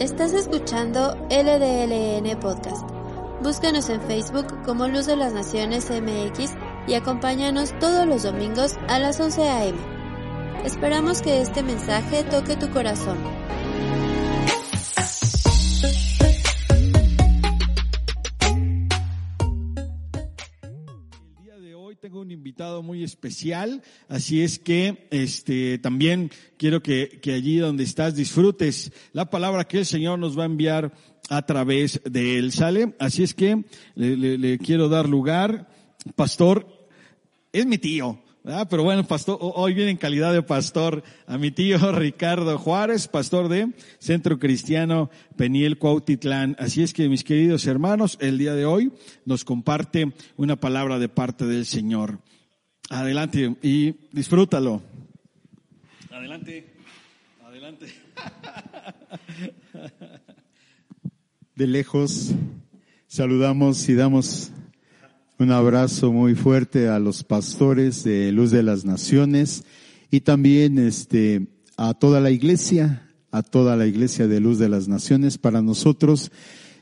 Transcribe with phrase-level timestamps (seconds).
[0.00, 2.86] Estás escuchando LDLN Podcast.
[3.42, 6.52] Búscanos en Facebook como Luz de las Naciones MX
[6.86, 9.78] y acompáñanos todos los domingos a las 11 a.m.
[10.64, 13.16] Esperamos que este mensaje toque tu corazón.
[22.22, 28.14] Un invitado muy especial, así es que este también quiero que, que allí donde estás
[28.16, 30.94] disfrutes la palabra que el Señor nos va a enviar
[31.28, 32.52] a través de él.
[32.52, 32.94] ¿Sale?
[32.98, 35.68] Así es que le, le- le quiero dar lugar.
[36.16, 36.88] Pastor,
[37.52, 38.21] es mi tío.
[38.44, 38.66] ¿Verdad?
[38.70, 43.08] Pero bueno, pastor, ho- hoy viene en calidad de pastor a mi tío Ricardo Juárez,
[43.08, 46.56] pastor de Centro Cristiano Peniel Cuautitlán.
[46.58, 48.92] Así es que mis queridos hermanos, el día de hoy
[49.24, 52.18] nos comparte una palabra de parte del Señor.
[52.90, 54.82] Adelante y disfrútalo.
[56.10, 56.74] Adelante,
[57.44, 57.86] adelante.
[61.54, 62.32] De lejos
[63.06, 64.50] saludamos y damos
[65.38, 69.64] un abrazo muy fuerte a los pastores de Luz de las Naciones
[70.10, 74.88] y también este a toda la iglesia, a toda la iglesia de Luz de las
[74.88, 75.38] Naciones.
[75.38, 76.30] Para nosotros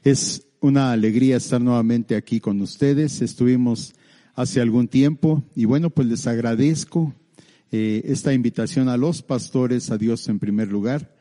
[0.03, 3.23] es una alegría estar nuevamente aquí con ustedes.
[3.23, 3.95] Estuvimos
[4.34, 7.14] hace algún tiempo y bueno, pues les agradezco
[7.73, 11.14] eh, esta invitación a los pastores, a Dios en primer lugar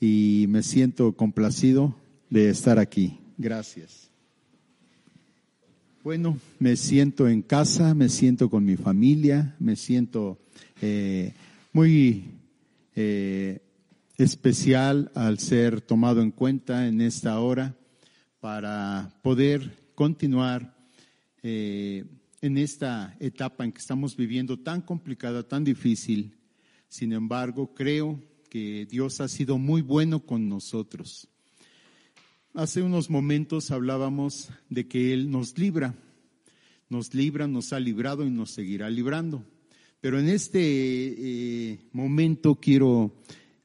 [0.00, 1.96] y me siento complacido
[2.30, 3.20] de estar aquí.
[3.38, 4.03] Gracias.
[6.04, 10.38] Bueno, me siento en casa, me siento con mi familia, me siento
[10.82, 11.32] eh,
[11.72, 12.24] muy
[12.94, 13.62] eh,
[14.18, 17.74] especial al ser tomado en cuenta en esta hora
[18.38, 20.76] para poder continuar
[21.42, 22.04] eh,
[22.42, 26.36] en esta etapa en que estamos viviendo tan complicada, tan difícil.
[26.86, 28.20] Sin embargo, creo
[28.50, 31.30] que Dios ha sido muy bueno con nosotros.
[32.56, 35.96] Hace unos momentos hablábamos de que Él nos libra,
[36.88, 39.44] nos libra, nos ha librado y nos seguirá librando.
[40.00, 43.12] Pero en este eh, momento quiero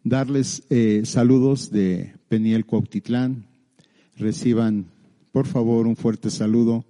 [0.03, 3.45] darles eh, saludos de Peniel Cuautitlán.
[4.17, 4.87] Reciban,
[5.31, 6.83] por favor, un fuerte saludo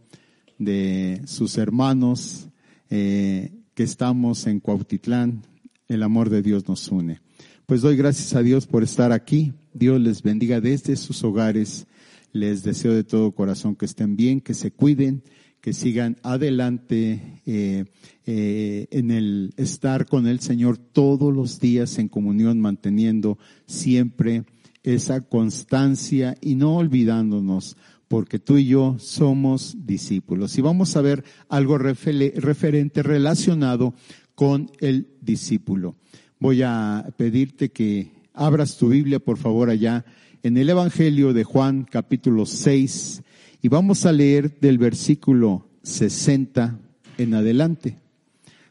[0.57, 2.47] de sus hermanos
[2.89, 5.41] eh, que estamos en Cuautitlán.
[5.89, 7.19] El amor de Dios nos une.
[7.65, 9.51] Pues doy gracias a Dios por estar aquí.
[9.73, 11.87] Dios les bendiga desde sus hogares.
[12.31, 15.23] Les deseo de todo corazón que estén bien, que se cuiden,
[15.61, 17.85] que sigan adelante eh,
[18.25, 24.43] eh, en el estar con el Señor todos los días en comunión, manteniendo siempre
[24.83, 27.77] esa constancia y no olvidándonos,
[28.07, 30.57] porque tú y yo somos discípulos.
[30.57, 33.93] Y vamos a ver algo referente, relacionado
[34.35, 35.95] con el discípulo.
[36.39, 40.05] Voy a pedirte que abras tu Biblia, por favor, allá
[40.43, 43.21] en el Evangelio de Juan, capítulo 6,
[43.61, 46.79] y vamos a leer del versículo 60
[47.17, 47.97] en adelante.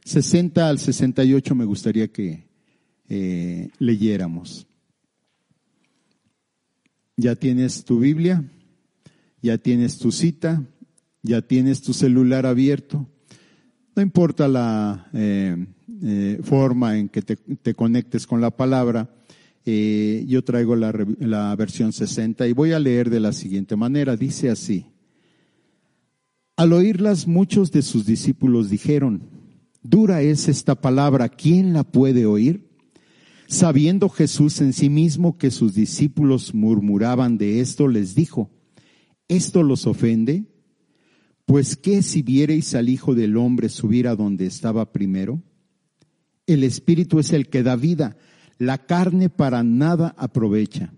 [0.05, 2.47] 60 al 68 me gustaría que
[3.09, 4.67] eh, leyéramos.
[7.17, 8.45] Ya tienes tu Biblia,
[9.43, 10.63] ya tienes tu cita,
[11.23, 13.07] ya tienes tu celular abierto.
[13.95, 15.67] No importa la eh,
[16.03, 19.18] eh, forma en que te, te conectes con la palabra,
[19.71, 24.17] eh, yo traigo la, la versión 60 y voy a leer de la siguiente manera.
[24.17, 24.87] Dice así.
[26.57, 29.29] Al oírlas muchos de sus discípulos dijeron,
[29.83, 32.71] dura es esta palabra, ¿quién la puede oír?
[33.47, 38.51] Sabiendo Jesús en sí mismo que sus discípulos murmuraban de esto, les dijo,
[39.29, 40.47] ¿esto los ofende?
[41.45, 45.43] Pues qué si viereis al Hijo del Hombre subir a donde estaba primero?
[46.47, 48.17] El Espíritu es el que da vida,
[48.59, 50.93] la carne para nada aprovecha.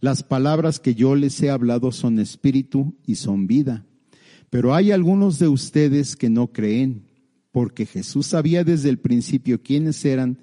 [0.00, 3.84] Las palabras que yo les he hablado son espíritu y son vida.
[4.50, 7.06] Pero hay algunos de ustedes que no creen,
[7.52, 10.38] porque Jesús sabía desde el principio quiénes eran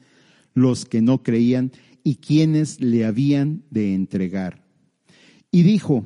[0.54, 1.72] los que no creían
[2.04, 4.66] y quiénes le habían de entregar.
[5.52, 6.06] Y dijo,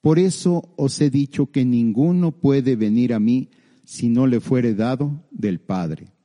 [0.00, 3.50] por eso os he dicho que ninguno puede venir a mí
[3.84, 6.15] si no le fuere dado del Padre.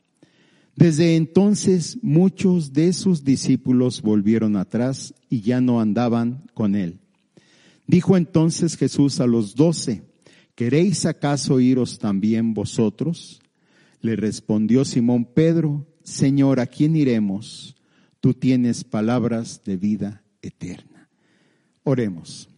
[0.82, 6.98] Desde entonces muchos de sus discípulos volvieron atrás y ya no andaban con él.
[7.86, 10.02] Dijo entonces Jesús a los doce,
[10.56, 13.44] ¿queréis acaso iros también vosotros?
[14.02, 17.76] Le respondió Simón Pedro, Señor, ¿a quién iremos?
[18.20, 21.10] Tú tienes palabras de vida eterna.
[21.84, 22.50] Oremos.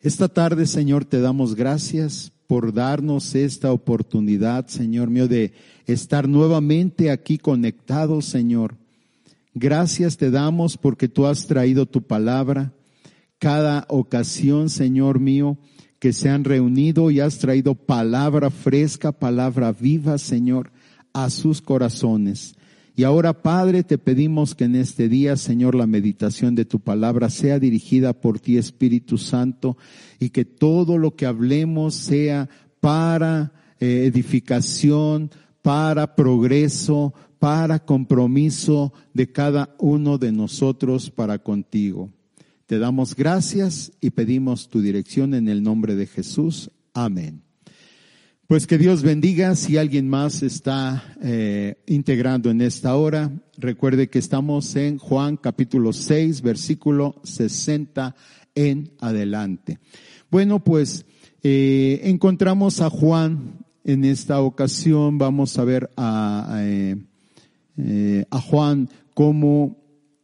[0.00, 5.52] Esta tarde, Señor, te damos gracias por darnos esta oportunidad, Señor mío, de
[5.86, 8.76] estar nuevamente aquí conectados, Señor.
[9.54, 12.72] Gracias te damos porque tú has traído tu palabra.
[13.38, 15.58] Cada ocasión, Señor mío,
[15.98, 20.72] que se han reunido y has traído palabra fresca, palabra viva, Señor,
[21.12, 22.54] a sus corazones.
[22.94, 27.30] Y ahora, Padre, te pedimos que en este día, Señor, la meditación de tu palabra
[27.30, 29.78] sea dirigida por ti, Espíritu Santo,
[30.18, 32.48] y que todo lo que hablemos sea
[32.80, 35.30] para eh, edificación,
[35.62, 42.10] para progreso, para compromiso de cada uno de nosotros para contigo.
[42.66, 46.70] Te damos gracias y pedimos tu dirección en el nombre de Jesús.
[46.94, 47.42] Amén.
[48.46, 49.56] Pues que Dios bendiga.
[49.56, 55.92] Si alguien más está eh, integrando en esta hora, recuerde que estamos en Juan capítulo
[55.92, 58.14] 6, versículo 60
[58.54, 59.78] en adelante.
[60.30, 61.06] Bueno, pues
[61.42, 65.18] eh, encontramos a Juan en esta ocasión.
[65.18, 69.76] Vamos a ver a, a, eh, a Juan como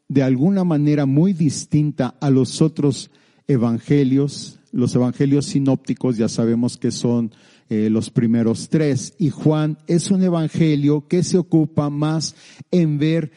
[0.09, 3.11] de alguna manera muy distinta a los otros
[3.47, 4.59] evangelios.
[4.73, 7.33] Los evangelios sinópticos ya sabemos que son
[7.71, 9.15] eh, los primeros tres.
[9.19, 12.35] Y Juan es un evangelio que se ocupa más
[12.71, 13.31] en ver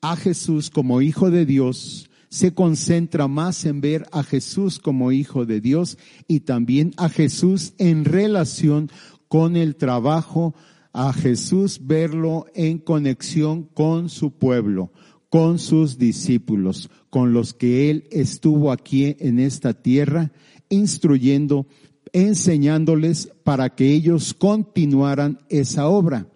[0.00, 5.46] a Jesús como hijo de Dios, se concentra más en ver a Jesús como hijo
[5.46, 8.90] de Dios y también a Jesús en relación
[9.32, 10.54] con el trabajo,
[10.92, 14.92] a Jesús verlo en conexión con su pueblo,
[15.30, 20.32] con sus discípulos, con los que él estuvo aquí en esta tierra,
[20.68, 21.66] instruyendo,
[22.12, 26.26] enseñándoles para que ellos continuaran esa obra.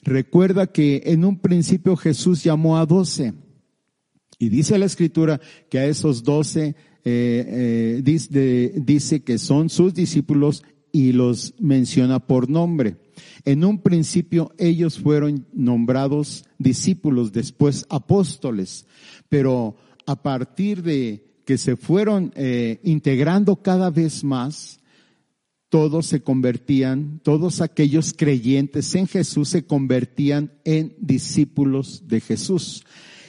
[0.00, 3.34] Recuerda que en un principio Jesús llamó a doce
[4.38, 5.38] y dice la escritura
[5.68, 12.20] que a esos doce eh, eh, dice, dice que son sus discípulos y los menciona
[12.20, 12.96] por nombre.
[13.44, 18.86] En un principio ellos fueron nombrados discípulos, después apóstoles,
[19.28, 24.78] pero a partir de que se fueron eh, integrando cada vez más,
[25.68, 32.84] todos se convertían, todos aquellos creyentes en Jesús se convertían en discípulos de Jesús.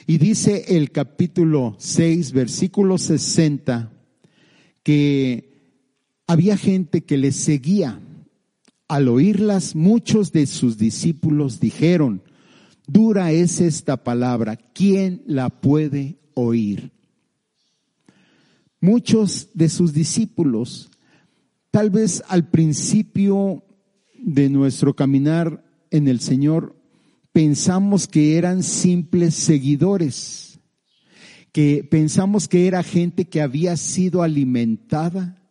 [0.06, 3.90] Y dice el capítulo 6, versículo 60,
[4.82, 5.53] que
[6.26, 8.00] había gente que les seguía.
[8.88, 12.22] Al oírlas, muchos de sus discípulos dijeron,
[12.86, 16.92] dura es esta palabra, ¿quién la puede oír?
[18.80, 20.90] Muchos de sus discípulos
[21.74, 23.64] Tal vez al principio
[24.16, 26.76] de nuestro caminar en el Señor
[27.32, 30.60] pensamos que eran simples seguidores,
[31.50, 35.43] que pensamos que era gente que había sido alimentada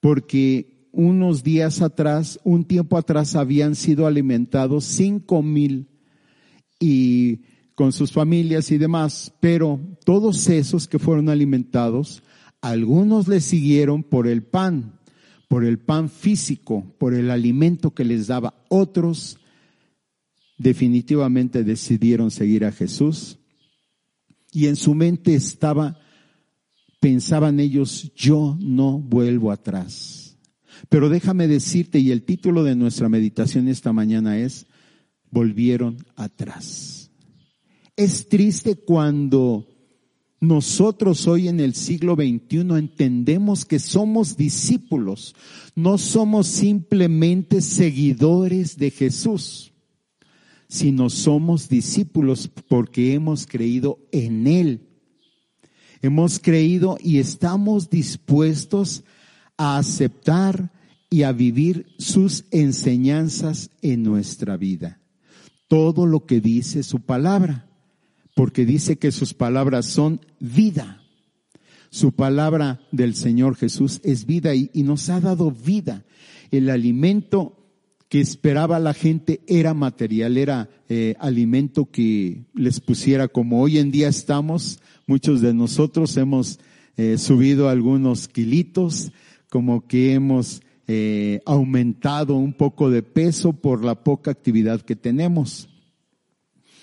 [0.00, 5.88] porque unos días atrás, un tiempo atrás habían sido alimentados cinco mil
[6.80, 7.40] y
[7.74, 12.22] con sus familias y demás, pero todos esos que fueron alimentados,
[12.60, 14.98] algunos les siguieron por el pan,
[15.48, 18.54] por el pan físico, por el alimento que les daba.
[18.68, 19.38] Otros
[20.58, 23.38] definitivamente decidieron seguir a Jesús
[24.52, 25.99] y en su mente estaba,
[27.00, 30.38] pensaban ellos, yo no vuelvo atrás.
[30.88, 34.66] Pero déjame decirte, y el título de nuestra meditación esta mañana es,
[35.30, 37.10] volvieron atrás.
[37.96, 39.66] Es triste cuando
[40.40, 45.34] nosotros hoy en el siglo XXI entendemos que somos discípulos,
[45.74, 49.72] no somos simplemente seguidores de Jesús,
[50.66, 54.89] sino somos discípulos porque hemos creído en Él.
[56.02, 59.04] Hemos creído y estamos dispuestos
[59.56, 60.70] a aceptar
[61.10, 65.00] y a vivir sus enseñanzas en nuestra vida.
[65.68, 67.66] Todo lo que dice su palabra
[68.40, 71.02] porque dice que sus palabras son vida.
[71.90, 76.04] Su palabra del Señor Jesús es vida y, nos ha dado vida.
[76.50, 77.56] El alimento
[78.08, 83.90] que esperaba la gente era material, era eh, alimento que les pusiera como hoy en
[83.90, 84.80] día estamos.
[85.10, 86.60] Muchos de nosotros hemos
[86.96, 89.10] eh, subido algunos kilitos,
[89.48, 95.68] como que hemos eh, aumentado un poco de peso por la poca actividad que tenemos.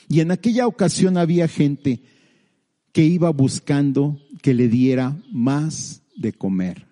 [0.10, 2.02] Y en aquella ocasión había gente
[2.92, 6.86] que iba buscando que le diera más de comer,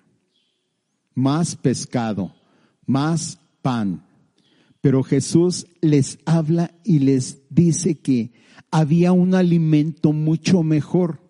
[1.15, 2.33] más pescado,
[2.85, 4.05] más pan.
[4.79, 8.31] Pero Jesús les habla y les dice que
[8.71, 11.24] había un alimento mucho mejor,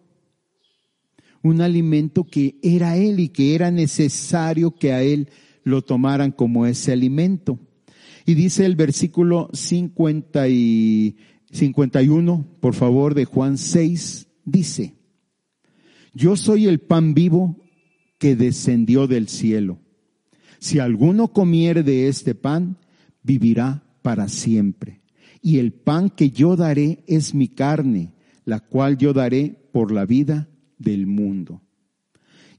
[1.46, 5.30] un alimento que era Él y que era necesario que a Él
[5.64, 7.60] lo tomaran como ese alimento.
[8.26, 11.18] Y dice el versículo 50 y
[11.52, 14.96] 51, por favor, de Juan 6, dice,
[16.16, 17.58] yo soy el pan vivo
[18.18, 19.78] que descendió del cielo.
[20.58, 22.80] Si alguno comiere de este pan,
[23.22, 25.02] vivirá para siempre.
[25.44, 28.14] Y el pan que yo daré es mi carne,
[28.46, 31.62] la cual yo daré por la vida del mundo.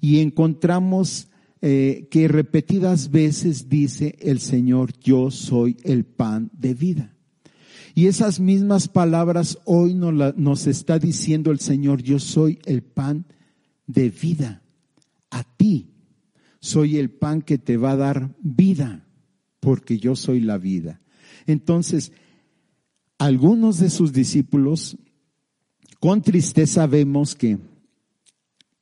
[0.01, 1.29] Y encontramos
[1.63, 7.15] eh, que repetidas veces dice el Señor, yo soy el pan de vida.
[7.95, 13.25] Y esas mismas palabras hoy nos, nos está diciendo el Señor, yo soy el pan
[13.87, 14.63] de vida.
[15.31, 15.89] A ti
[16.61, 19.07] soy el pan que te va a dar vida,
[19.61, 21.01] porque yo soy la vida.
[21.47, 22.13] Entonces,
[23.19, 24.99] algunos de sus discípulos,
[26.01, 27.59] con tristeza vemos que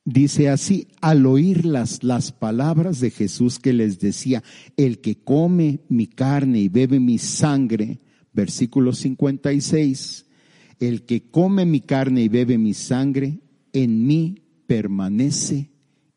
[0.04, 4.42] dice así, al oír las, las palabras de Jesús que les decía,
[4.76, 8.00] el que come mi carne y bebe mi sangre,
[8.32, 10.26] versículo 56,
[10.80, 13.40] el que come mi carne y bebe mi sangre,
[13.72, 15.70] en mí permanece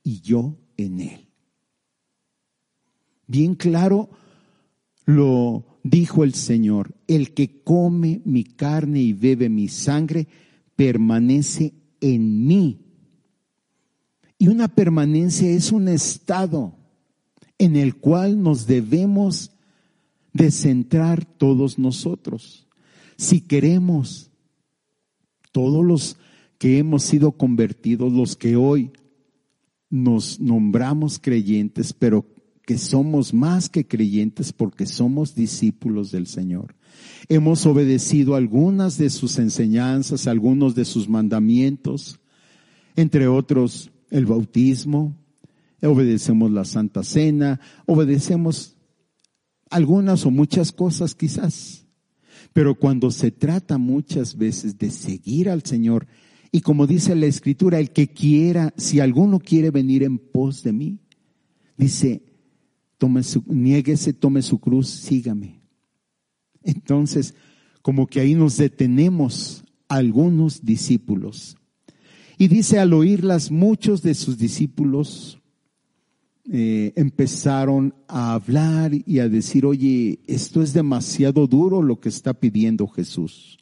[0.04, 1.28] y yo en él.
[3.28, 4.10] Bien claro
[5.06, 10.28] lo dijo el Señor, el que come mi carne y bebe mi sangre,
[10.76, 12.87] permanece en mí.
[14.40, 16.74] Y una permanencia es un estado
[17.58, 19.52] en el cual nos debemos
[20.34, 22.68] de centrar todos nosotros.
[23.18, 24.30] Si queremos,
[25.52, 26.18] todos los
[26.60, 28.92] que hemos sido convertidos, los que hoy
[29.90, 32.26] nos nombramos creyentes, pero
[32.64, 36.76] que somos más que creyentes porque somos discípulos del Señor.
[37.30, 42.20] Hemos obedecido algunas de sus enseñanzas, algunos de sus mandamientos,
[42.96, 45.16] entre otros el bautismo,
[45.82, 48.76] obedecemos la Santa Cena, obedecemos
[49.70, 51.86] algunas o muchas cosas quizás.
[52.54, 56.08] Pero cuando se trata muchas veces de seguir al Señor,
[56.52, 60.74] y como dice la Escritura, el que quiera, si alguno quiere venir en pos de
[60.74, 61.00] mí,
[61.78, 62.24] dice,
[62.98, 65.62] tome su, niéguese, tome su cruz, sígame.
[66.64, 67.36] Entonces,
[67.82, 71.58] como que ahí nos detenemos algunos discípulos.
[72.38, 75.40] Y dice, al oírlas, muchos de sus discípulos
[76.50, 82.34] eh, empezaron a hablar y a decir, oye, esto es demasiado duro lo que está
[82.34, 83.58] pidiendo Jesús.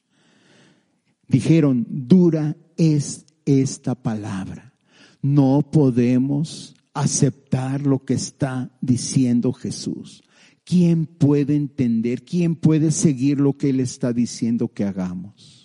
[1.28, 4.74] Dijeron, dura es esta palabra.
[5.22, 10.24] No podemos aceptar lo que está diciendo Jesús.
[10.64, 12.24] ¿Quién puede entender?
[12.24, 15.65] ¿Quién puede seguir lo que Él está diciendo que hagamos?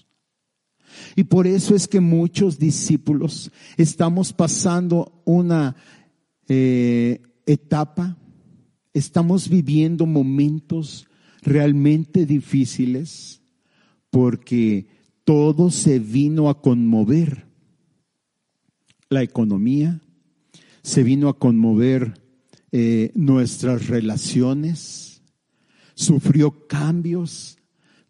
[1.16, 5.76] Y por eso es que muchos discípulos estamos pasando una
[6.49, 8.16] eh, etapa,
[8.92, 11.06] estamos viviendo momentos
[11.42, 13.40] realmente difíciles
[14.11, 14.87] porque
[15.25, 17.47] todo se vino a conmover.
[19.09, 20.00] La economía,
[20.82, 22.14] se vino a conmover
[22.73, 25.23] eh, nuestras relaciones,
[25.94, 27.59] sufrió cambios,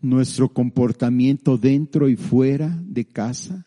[0.01, 3.67] nuestro comportamiento dentro y fuera de casa.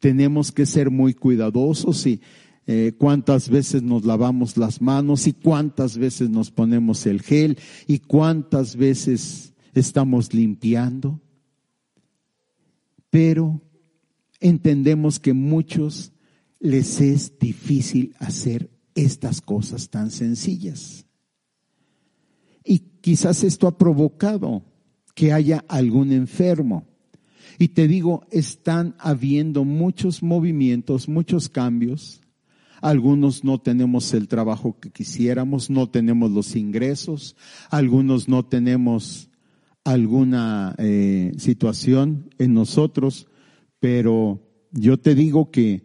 [0.00, 2.20] Tenemos que ser muy cuidadosos y
[2.66, 8.00] eh, cuántas veces nos lavamos las manos y cuántas veces nos ponemos el gel y
[8.00, 11.20] cuántas veces estamos limpiando.
[13.10, 13.62] Pero
[14.40, 16.12] entendemos que muchos
[16.60, 21.06] les es difícil hacer estas cosas tan sencillas.
[22.64, 24.62] Y quizás esto ha provocado
[25.18, 26.86] que haya algún enfermo.
[27.58, 32.20] Y te digo, están habiendo muchos movimientos, muchos cambios.
[32.80, 37.34] Algunos no tenemos el trabajo que quisiéramos, no tenemos los ingresos,
[37.68, 39.28] algunos no tenemos
[39.82, 43.26] alguna eh, situación en nosotros,
[43.80, 45.82] pero yo te digo que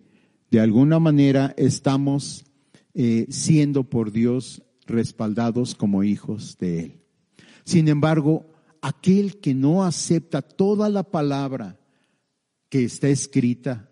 [0.52, 2.46] de alguna manera estamos
[2.94, 7.00] eh, siendo por Dios respaldados como hijos de Él.
[7.64, 8.53] Sin embargo,
[8.84, 11.80] aquel que no acepta toda la palabra
[12.70, 13.90] que está escrita,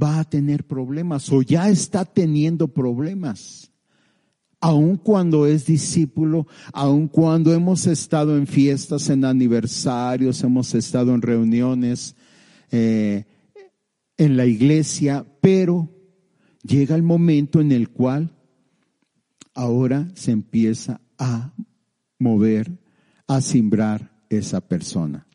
[0.00, 3.70] va a tener problemas o ya está teniendo problemas.
[4.60, 11.20] aun cuando es discípulo, aun cuando hemos estado en fiestas, en aniversarios, hemos estado en
[11.20, 12.16] reuniones
[12.70, 13.26] eh,
[14.16, 15.90] en la iglesia, pero
[16.62, 18.34] llega el momento en el cual
[19.52, 21.52] ahora se empieza a
[22.18, 22.78] mover,
[23.26, 25.26] a simbrar esa persona.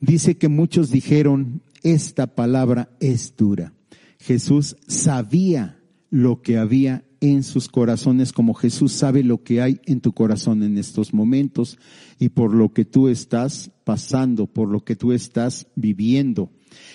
[0.00, 3.74] Dice que muchos dijeron, esta palabra es dura.
[4.18, 5.78] Jesús sabía
[6.10, 10.62] lo que había en sus corazones, como Jesús sabe lo que hay en tu corazón
[10.62, 11.78] en estos momentos
[12.18, 16.50] y por lo que tú estás pasando, por lo que tú estás viviendo.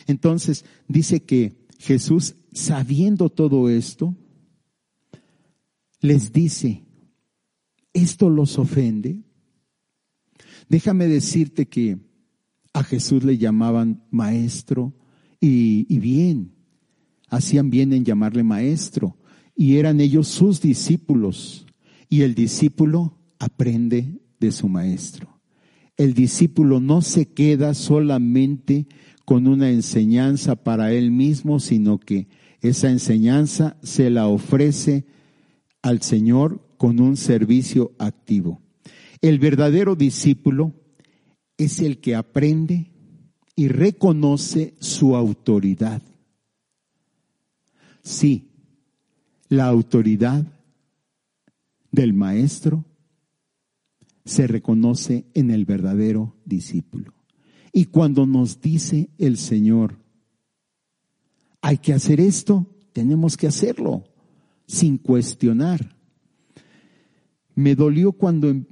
[0.07, 4.15] Entonces, dice que Jesús, sabiendo todo esto,
[6.01, 6.84] les dice,
[7.95, 9.23] ¿esto los ofende?
[10.69, 11.97] Déjame decirte que
[12.73, 14.93] a Jesús le llamaban maestro
[15.39, 16.51] y, bien,
[17.29, 19.17] hacían bien en llamarle maestro
[19.55, 21.65] y eran ellos sus discípulos
[22.09, 25.39] y el discípulo aprende de su maestro.
[25.97, 28.87] El discípulo no se queda solamente
[29.23, 32.27] con una enseñanza para él mismo, sino que
[32.59, 35.05] esa enseñanza se la ofrece
[35.81, 38.61] al Señor con un servicio activo.
[39.21, 40.73] El verdadero discípulo
[41.57, 42.91] es el que aprende
[43.55, 46.01] y reconoce su autoridad.
[48.03, 48.51] Sí,
[49.49, 50.45] la autoridad
[51.91, 52.83] del maestro
[54.25, 57.13] se reconoce en el verdadero discípulo.
[57.71, 59.97] Y cuando nos dice el Señor,
[61.61, 64.03] hay que hacer esto, tenemos que hacerlo
[64.67, 65.95] sin cuestionar.
[67.55, 68.67] Me dolió cuando en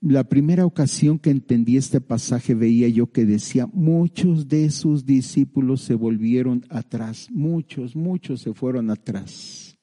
[0.00, 5.82] la primera ocasión que entendí este pasaje veía yo que decía, muchos de sus discípulos
[5.82, 9.76] se volvieron atrás, muchos, muchos se fueron atrás.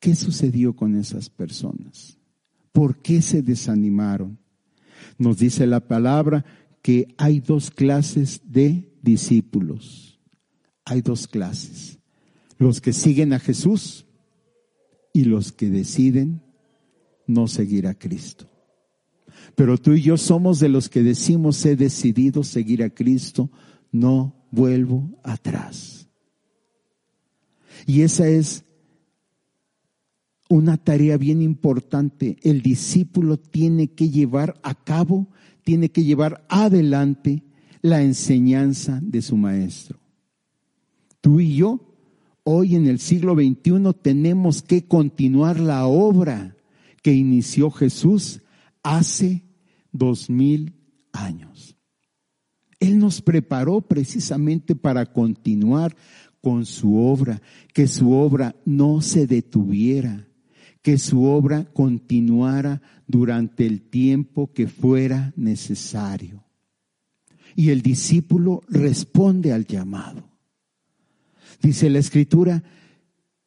[0.00, 2.18] ¿Qué sucedió con esas personas?
[2.72, 4.38] ¿Por qué se desanimaron?
[5.18, 6.44] Nos dice la palabra
[6.82, 10.18] que hay dos clases de discípulos.
[10.84, 11.98] Hay dos clases.
[12.58, 14.06] Los que siguen a Jesús
[15.12, 16.42] y los que deciden
[17.32, 18.46] no seguir a Cristo.
[19.54, 23.50] Pero tú y yo somos de los que decimos he decidido seguir a Cristo,
[23.90, 26.08] no vuelvo atrás.
[27.86, 28.64] Y esa es
[30.48, 32.36] una tarea bien importante.
[32.42, 35.28] El discípulo tiene que llevar a cabo,
[35.64, 37.42] tiene que llevar adelante
[37.80, 39.98] la enseñanza de su maestro.
[41.20, 41.94] Tú y yo,
[42.44, 46.56] hoy en el siglo XXI, tenemos que continuar la obra
[47.02, 48.40] que inició Jesús
[48.82, 49.44] hace
[49.90, 50.74] dos mil
[51.12, 51.76] años.
[52.80, 55.94] Él nos preparó precisamente para continuar
[56.40, 57.40] con su obra,
[57.72, 60.28] que su obra no se detuviera,
[60.82, 66.44] que su obra continuara durante el tiempo que fuera necesario.
[67.54, 70.28] Y el discípulo responde al llamado.
[71.62, 72.64] Dice la escritura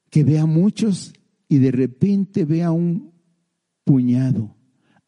[0.10, 1.14] que ve a muchos
[1.50, 3.15] y de repente ve a un
[3.86, 4.58] puñado,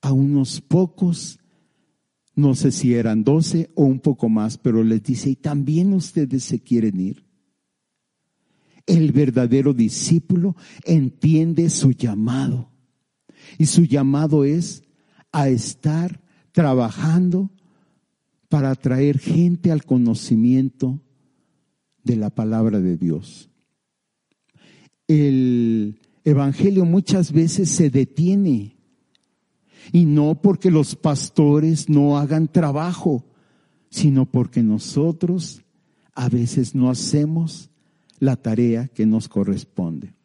[0.02, 1.40] a unos pocos,
[2.36, 6.44] no sé si eran doce o un poco más, pero les dice, ¿y también ustedes
[6.44, 7.26] se quieren ir?
[8.86, 12.72] El verdadero discípulo entiende su llamado.
[13.58, 14.84] Y su llamado es
[15.32, 17.52] a estar trabajando
[18.50, 21.02] para traer gente al conocimiento
[22.04, 23.50] de la palabra de Dios.
[25.08, 28.76] El Evangelio muchas veces se detiene
[29.94, 33.26] y no porque los pastores no hagan trabajo,
[33.90, 35.64] sino porque nosotros
[36.14, 37.70] a veces no hacemos
[38.20, 40.16] la tarea que nos corresponde.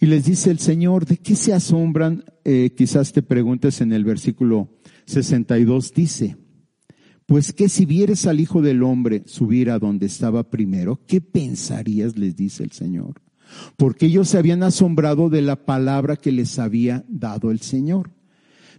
[0.00, 2.24] Y les dice el Señor, ¿de qué se asombran?
[2.42, 4.70] Eh, quizás te preguntes en el versículo
[5.04, 6.38] 62, dice,
[7.26, 12.16] pues que si vieres al Hijo del Hombre subir a donde estaba primero, ¿qué pensarías?
[12.16, 13.25] les dice el Señor.
[13.76, 18.10] Porque ellos se habían asombrado de la palabra que les había dado el Señor.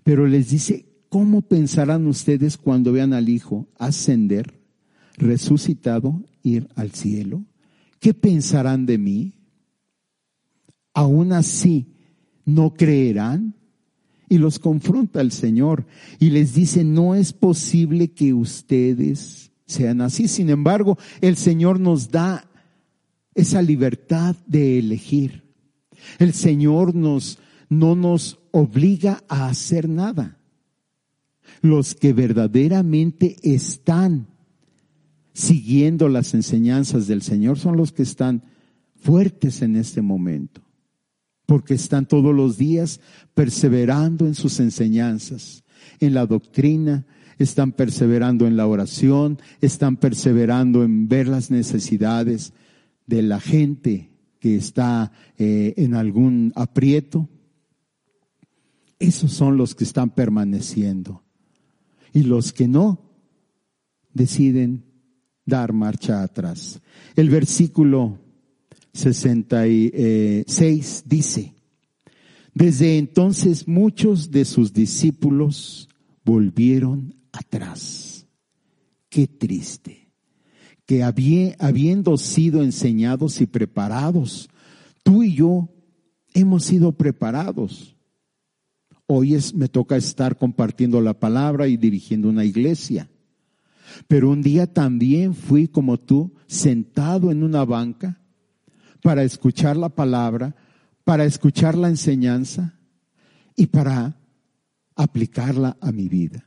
[0.03, 4.59] Pero les dice, ¿cómo pensarán ustedes cuando vean al Hijo ascender,
[5.17, 7.45] resucitado ir al cielo?
[7.99, 9.33] ¿Qué pensarán de mí?
[10.93, 11.93] Aún así,
[12.45, 13.55] ¿no creerán?
[14.29, 15.85] Y los confronta el Señor
[16.19, 20.27] y les dice, no es posible que ustedes sean así.
[20.27, 22.49] Sin embargo, el Señor nos da
[23.37, 25.43] esa libertad de elegir.
[26.17, 27.37] El Señor nos,
[27.69, 30.39] no nos obliga a hacer nada.
[31.61, 34.27] Los que verdaderamente están
[35.33, 38.43] siguiendo las enseñanzas del Señor son los que están
[38.95, 40.61] fuertes en este momento.
[41.45, 42.99] porque están todos los días
[43.33, 45.63] perseverando en sus enseñanzas,
[46.01, 47.05] en la doctrina,
[47.39, 52.51] están perseverando en la oración, están perseverando en ver las necesidades
[53.07, 57.27] de la gente que está eh, en algún aprieto.
[58.99, 61.23] Esos son los que están permaneciendo.
[62.13, 63.01] Y los que no,
[64.13, 64.85] deciden
[65.45, 66.81] dar marcha atrás.
[67.15, 68.19] El versículo
[68.93, 71.53] 66 dice,
[72.53, 75.89] desde entonces muchos de sus discípulos
[76.23, 78.25] volvieron atrás.
[79.09, 80.06] Qué triste.
[80.87, 84.49] Que habiendo sido enseñados y preparados,
[85.03, 85.69] tú y yo
[86.33, 87.95] hemos sido preparados.
[89.05, 93.07] Hoy es, me toca estar compartiendo la palabra y dirigiendo una iglesia.
[94.07, 98.19] Pero un día también fui como tú, sentado en una banca
[99.01, 100.55] para escuchar la palabra,
[101.03, 102.79] para escuchar la enseñanza
[103.55, 104.17] y para
[104.95, 106.45] aplicarla a mi vida.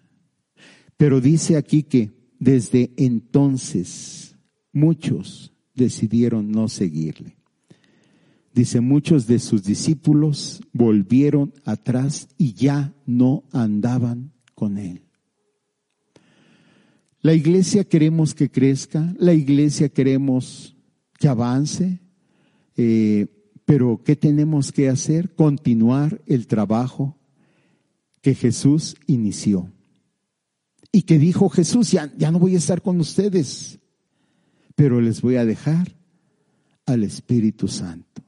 [0.97, 4.30] Pero dice aquí que desde entonces
[4.73, 7.37] muchos decidieron no seguirle.
[8.53, 15.03] Dice, muchos de sus discípulos volvieron atrás y ya no andaban con él.
[17.23, 20.75] La iglesia queremos que crezca, la iglesia queremos
[21.19, 22.01] que avance,
[22.77, 23.27] eh,
[23.67, 25.35] pero ¿qué tenemos que hacer?
[25.35, 27.19] Continuar el trabajo
[28.23, 29.71] que Jesús inició.
[30.91, 33.79] Y que dijo Jesús, ya, ya no voy a estar con ustedes,
[34.75, 35.97] pero les voy a dejar
[36.87, 38.23] al Espíritu Santo.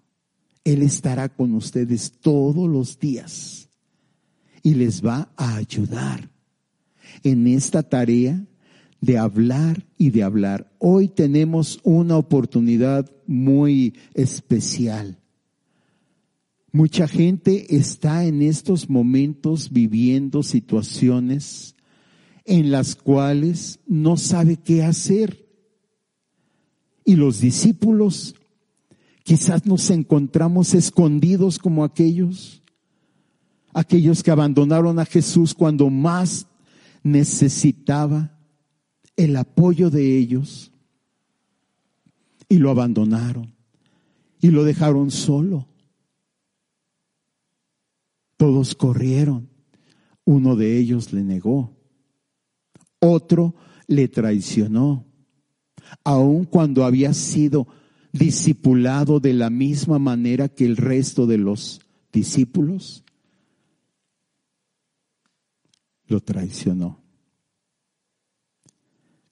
[0.65, 3.69] Él estará con ustedes todos los días
[4.63, 6.31] y les va a ayudar
[7.25, 8.45] en esta tarea
[9.01, 10.73] de hablar y de hablar.
[10.79, 15.19] Hoy tenemos una oportunidad muy especial.
[16.71, 21.75] Mucha gente está en estos momentos viviendo situaciones
[22.45, 25.42] en las cuales no sabe qué hacer.
[27.05, 28.35] Y los discípulos
[29.25, 32.63] quizás nos encontramos escondidos como aquellos,
[33.73, 36.47] aquellos que abandonaron a Jesús cuando más
[37.03, 38.39] necesitaba
[39.17, 40.73] el apoyo de ellos
[42.49, 43.55] y lo abandonaron
[44.41, 45.69] y lo dejaron solo.
[48.37, 49.49] Todos corrieron.
[50.25, 51.77] Uno de ellos le negó.
[52.99, 53.55] Otro
[53.87, 55.07] le traicionó.
[56.05, 57.67] Aun cuando había sido
[58.13, 61.81] discipulado de la misma manera que el resto de los
[62.13, 63.05] discípulos,
[66.07, 67.01] lo traicionó.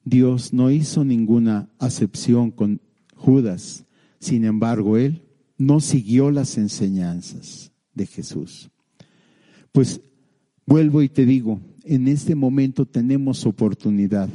[0.02, 2.80] Dios no hizo ninguna acepción con
[3.14, 3.84] Judas,
[4.18, 5.22] sin embargo, él
[5.58, 8.70] no siguió las enseñanzas de Jesús.
[9.72, 10.00] Pues
[10.66, 14.30] vuelvo y te digo, en este momento tenemos oportunidad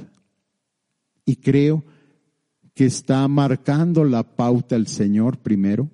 [1.25, 1.83] y creo
[2.75, 5.89] que está marcando la pauta el Señor primero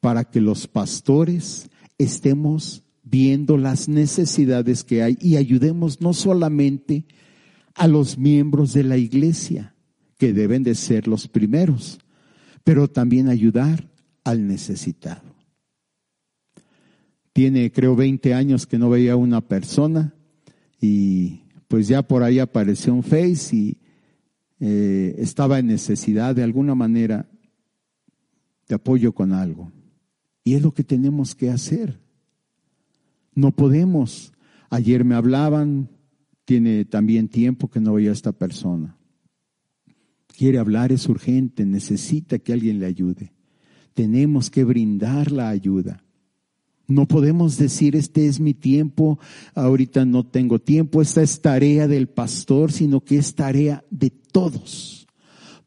[0.00, 7.04] para que los pastores estemos viendo las necesidades que hay y ayudemos no solamente
[7.74, 9.74] a los miembros de la iglesia,
[10.18, 11.98] que deben de ser los primeros,
[12.64, 13.90] pero también ayudar
[14.24, 15.34] al necesitado.
[17.32, 20.14] Tiene, creo, 20 años que no veía una persona
[20.80, 23.81] y pues ya por ahí apareció un Face y
[24.64, 27.28] eh, estaba en necesidad de alguna manera
[28.68, 29.72] de apoyo con algo.
[30.44, 31.98] Y es lo que tenemos que hacer.
[33.34, 34.32] No podemos.
[34.70, 35.88] Ayer me hablaban,
[36.44, 38.96] tiene también tiempo que no veía a esta persona.
[40.28, 43.32] Quiere hablar, es urgente, necesita que alguien le ayude.
[43.94, 46.04] Tenemos que brindar la ayuda.
[46.92, 49.18] No podemos decir, este es mi tiempo,
[49.54, 55.06] ahorita no tengo tiempo, esta es tarea del pastor, sino que es tarea de todos,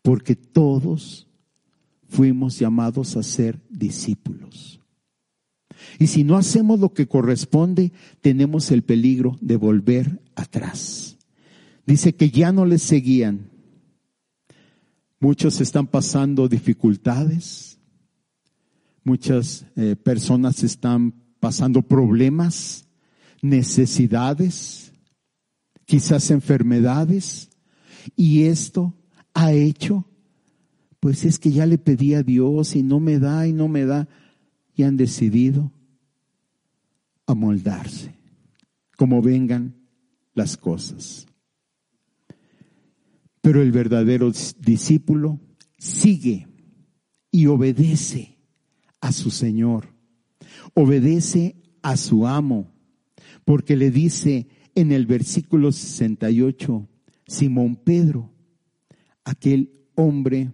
[0.04, 1.28] porque todos
[2.08, 4.80] fuimos llamados a ser discípulos.
[5.98, 11.18] Y si no hacemos lo que corresponde, tenemos el peligro de volver atrás.
[11.88, 13.50] Dice que ya no les seguían.
[15.20, 17.75] Muchos están pasando dificultades.
[19.06, 22.88] Muchas eh, personas están pasando problemas,
[23.44, 24.91] necesidades,
[25.86, 27.52] quizás enfermedades.
[28.15, 28.96] Y esto
[29.36, 30.10] ha hecho,
[31.00, 33.86] pues es que ya le pedí a Dios y no me da y no me
[33.86, 34.10] da.
[34.74, 35.72] Y han decidido
[37.28, 38.15] amoldarse,
[38.98, 39.76] como vengan
[40.34, 41.28] las cosas.
[43.41, 45.39] Pero el verdadero discípulo
[45.78, 46.48] sigue
[47.30, 48.35] y obedece
[49.06, 49.94] a su Señor,
[50.74, 52.72] Obedece a su amo,
[53.46, 56.89] porque le dice en el versículo 68,
[57.28, 58.34] Simón Pedro,
[59.24, 60.52] aquel hombre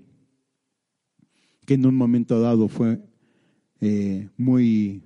[1.66, 3.02] que en un momento dado fue
[3.80, 5.02] eh, muy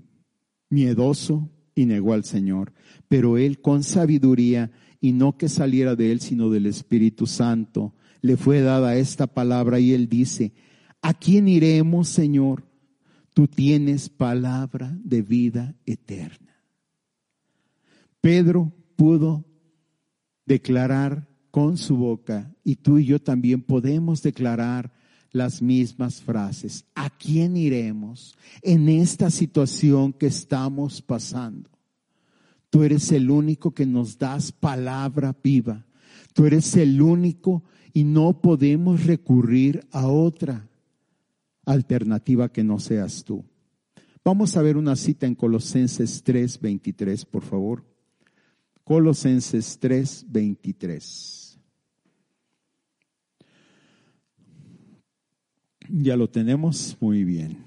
[0.72, 2.74] miedoso y negó al Señor,
[3.08, 8.38] pero él con sabiduría y no que saliera de él, sino del Espíritu Santo, le
[8.38, 10.52] fue dada esta palabra y él dice,
[11.04, 12.66] ¿a quién iremos, Señor?
[13.36, 16.56] Tú tienes palabra de vida eterna.
[18.22, 19.44] Pedro pudo
[20.46, 24.94] declarar con su boca y tú y yo también podemos declarar
[25.34, 26.86] las mismas frases.
[26.96, 31.70] ¿A quién iremos en esta situación que estamos pasando?
[32.70, 35.86] Tú eres el único que nos das palabra viva.
[36.32, 40.70] Tú eres el único y no podemos recurrir a otra
[41.66, 43.44] alternativa que no seas tú.
[44.24, 47.84] Vamos a ver una cita en Colosenses 3:23, por favor.
[48.84, 51.60] Colosenses 3:23.
[55.90, 57.64] Ya lo tenemos muy bien.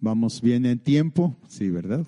[0.00, 2.06] Vamos bien en tiempo, sí, ¿verdad?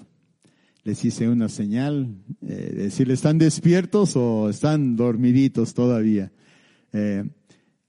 [0.84, 6.30] les hice una señal, eh, decirle, ¿están despiertos o están dormiditos todavía?
[6.92, 7.24] Eh,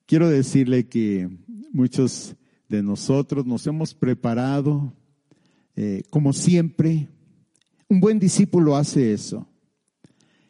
[0.06, 1.30] quiero decirle que
[1.72, 2.36] muchos
[2.70, 4.94] de nosotros nos hemos preparado,
[5.76, 7.10] eh, como siempre,
[7.90, 9.48] un buen discípulo hace eso.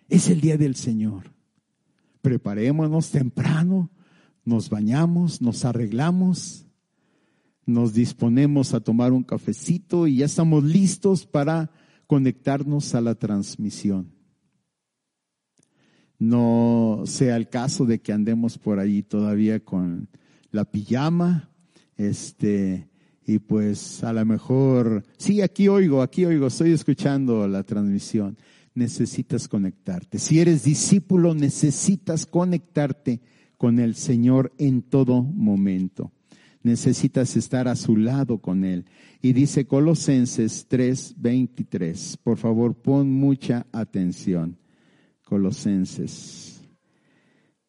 [0.07, 1.33] Es el día del Señor.
[2.21, 3.91] Preparémonos temprano,
[4.43, 6.65] nos bañamos, nos arreglamos,
[7.65, 11.71] nos disponemos a tomar un cafecito y ya estamos listos para
[12.07, 14.14] conectarnos a la transmisión.
[16.17, 20.07] No sea el caso de que andemos por ahí todavía con
[20.51, 21.49] la pijama,
[21.97, 22.87] este,
[23.25, 28.37] y pues a lo mejor, sí, aquí oigo, aquí oigo, estoy escuchando la transmisión.
[28.73, 30.19] Necesitas conectarte.
[30.19, 33.21] Si eres discípulo, necesitas conectarte
[33.57, 36.11] con el Señor en todo momento
[36.65, 38.85] necesitas estar a su lado con Él.
[39.21, 42.17] Y dice Colosenses 3:23.
[42.17, 44.57] Por favor, pon mucha atención.
[45.25, 46.61] Colosenses.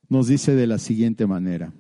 [0.09, 1.75] Nos dice de la siguiente manera.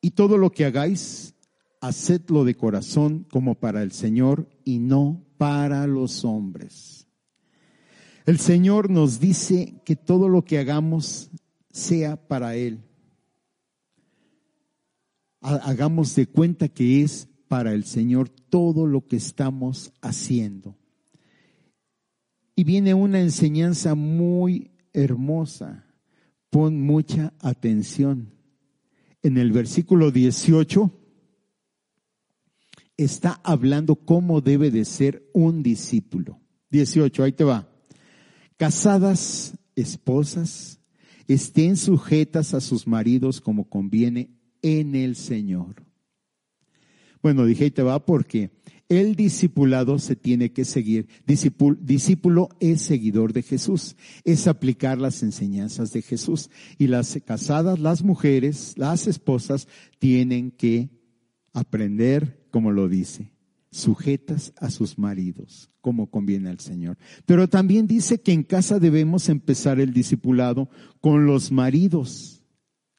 [0.00, 1.34] Y todo lo que hagáis,
[1.82, 7.06] hacedlo de corazón como para el Señor y no para los hombres.
[8.24, 11.30] El Señor nos dice que todo lo que hagamos
[11.70, 12.84] sea para Él
[15.40, 20.76] hagamos de cuenta que es para el Señor todo lo que estamos haciendo.
[22.54, 25.86] Y viene una enseñanza muy hermosa.
[26.50, 28.32] Pon mucha atención.
[29.22, 30.90] En el versículo 18
[32.96, 36.40] está hablando cómo debe de ser un discípulo.
[36.70, 37.68] 18, ahí te va.
[38.56, 40.80] Casadas esposas,
[41.26, 44.30] estén sujetas a sus maridos como conviene
[44.62, 45.86] en el Señor.
[47.22, 48.50] Bueno, dije y te va porque
[48.90, 51.08] el discipulado se tiene que seguir.
[51.24, 56.50] Discípulo, es seguidor de Jesús, es aplicar las enseñanzas de Jesús.
[56.76, 60.90] Y las casadas, las mujeres, las esposas, tienen que
[61.52, 63.32] aprender, como lo dice,
[63.70, 66.98] sujetas a sus maridos, como conviene al Señor.
[67.24, 70.68] Pero también dice que en casa debemos empezar el discipulado
[71.00, 72.42] con los maridos.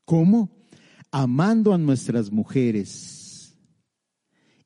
[0.06, 0.62] ¿Cómo?
[1.12, 3.21] amando a nuestras mujeres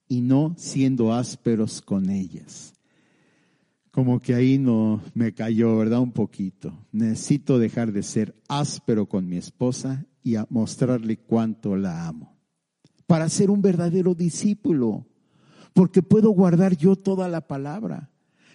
[0.08, 2.74] y no siendo ásperos con ellas.
[3.92, 6.00] Como que ahí no me cayó, ¿verdad?
[6.00, 6.78] Un poquito.
[6.92, 12.36] Necesito dejar de ser áspero con mi esposa y a mostrarle cuánto la amo.
[13.08, 15.06] Para ser un verdadero discípulo.
[15.74, 18.12] Porque puedo guardar yo toda la palabra.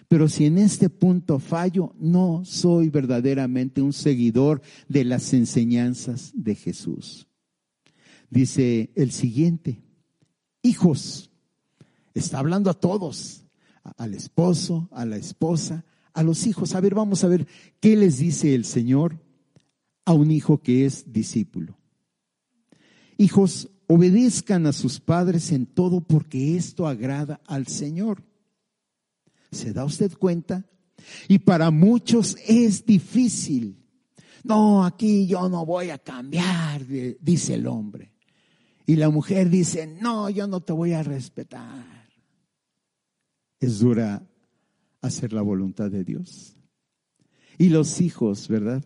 [0.07, 6.55] Pero si en este punto fallo, no soy verdaderamente un seguidor de las enseñanzas de
[6.55, 7.27] Jesús
[8.31, 9.83] dice el siguiente,
[10.63, 11.30] hijos,
[12.13, 13.45] está hablando a todos,
[13.97, 16.75] al esposo, a la esposa, a los hijos.
[16.75, 17.47] A ver, vamos a ver
[17.79, 19.19] qué les dice el Señor
[20.05, 21.77] a un hijo que es discípulo.
[23.17, 28.23] Hijos, obedezcan a sus padres en todo porque esto agrada al Señor.
[29.51, 30.65] ¿Se da usted cuenta?
[31.27, 33.77] Y para muchos es difícil.
[34.43, 38.13] No, aquí yo no voy a cambiar, dice el hombre.
[38.85, 42.00] Y la mujer dice, no, yo no te voy a respetar.
[43.61, 44.27] Es dura
[44.99, 46.57] hacer la voluntad de Dios.
[47.57, 48.83] Y los hijos, ¿verdad?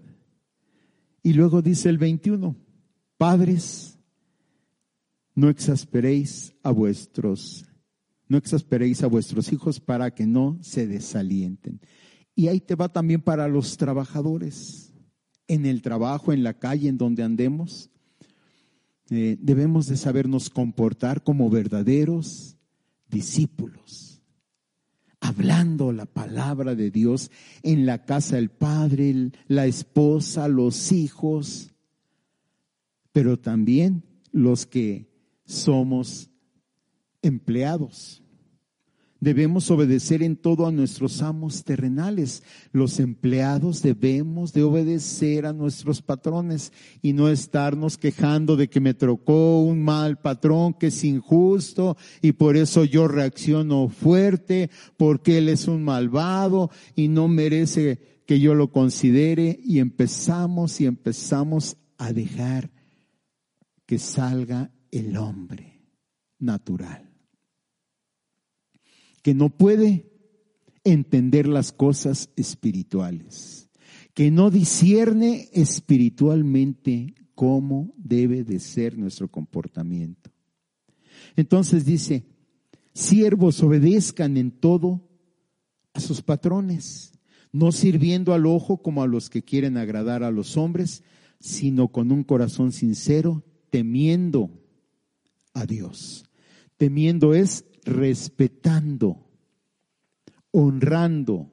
[1.23, 2.55] Y luego dice el 21,
[3.17, 3.97] padres,
[5.33, 7.65] no exasperéis a vuestros
[8.27, 11.79] No exasperéis a vuestros hijos para que no se desalienten.
[12.35, 14.93] Y ahí te va también para los trabajadores.
[15.47, 17.91] En el trabajo, en la calle, en donde andemos,
[19.11, 22.57] eh, debemos de sabernos comportar como verdaderos
[23.07, 24.04] discípulos,
[25.27, 27.31] hablando la palabra de Dios
[27.63, 31.71] en la casa del Padre, la esposa, los hijos,
[33.11, 35.09] pero también los que
[35.45, 36.29] somos
[37.21, 38.24] empleados.
[39.21, 42.43] Debemos obedecer en todo a nuestros amos terrenales.
[42.73, 48.93] Los empleados debemos de obedecer a nuestros patrones y no estarnos quejando de que me
[48.93, 55.47] trocó un mal patrón que es injusto y por eso yo reacciono fuerte porque él
[55.47, 62.11] es un malvado y no merece que yo lo considere y empezamos y empezamos a
[62.11, 62.69] dejar
[63.85, 65.83] que salga el hombre
[66.37, 67.04] natural
[69.25, 70.05] que no puede
[70.83, 73.71] entender las cosas espirituales,
[74.13, 80.29] que no discierne espiritualmente cómo debe de ser nuestro comportamiento.
[81.35, 82.27] Entonces dice,
[82.93, 85.09] siervos obedezcan en todo
[85.93, 87.11] a sus patrones,
[87.51, 91.01] no sirviendo al ojo como a los que quieren agradar a los hombres,
[91.39, 94.51] sino con un corazón sincero, temiendo
[95.55, 96.25] a Dios.
[96.77, 99.25] Temiendo es respetando,
[100.51, 101.51] honrando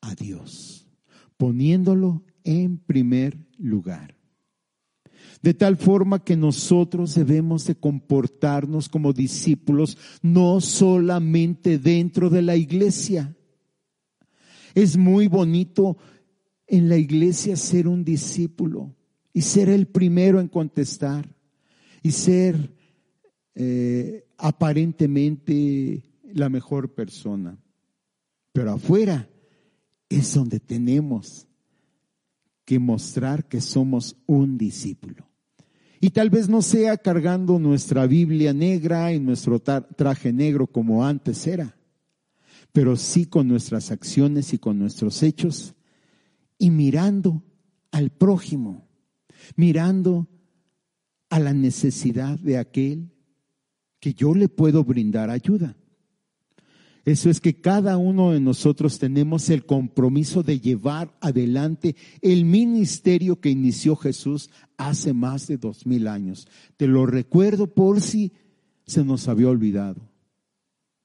[0.00, 0.88] a Dios,
[1.36, 4.16] poniéndolo en primer lugar.
[5.42, 12.56] De tal forma que nosotros debemos de comportarnos como discípulos no solamente dentro de la
[12.56, 13.36] iglesia.
[14.74, 15.98] Es muy bonito
[16.66, 18.94] en la iglesia ser un discípulo
[19.34, 21.28] y ser el primero en contestar
[22.02, 22.72] y ser
[23.54, 27.58] eh, aparentemente la mejor persona.
[28.52, 29.28] Pero afuera
[30.08, 31.46] es donde tenemos
[32.64, 35.28] que mostrar que somos un discípulo.
[36.00, 41.46] Y tal vez no sea cargando nuestra Biblia negra y nuestro traje negro como antes
[41.46, 41.76] era,
[42.72, 45.74] pero sí con nuestras acciones y con nuestros hechos
[46.58, 47.42] y mirando
[47.90, 48.86] al prójimo,
[49.56, 50.28] mirando
[51.30, 53.13] a la necesidad de aquel
[54.04, 55.78] que yo le puedo brindar ayuda.
[57.06, 63.40] Eso es que cada uno de nosotros tenemos el compromiso de llevar adelante el ministerio
[63.40, 66.48] que inició Jesús hace más de dos mil años.
[66.76, 68.32] Te lo recuerdo por si
[68.84, 70.02] se nos había olvidado.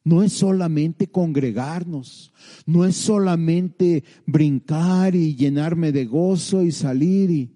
[0.03, 2.33] No es solamente congregarnos,
[2.65, 7.55] no es solamente brincar y llenarme de gozo y salir y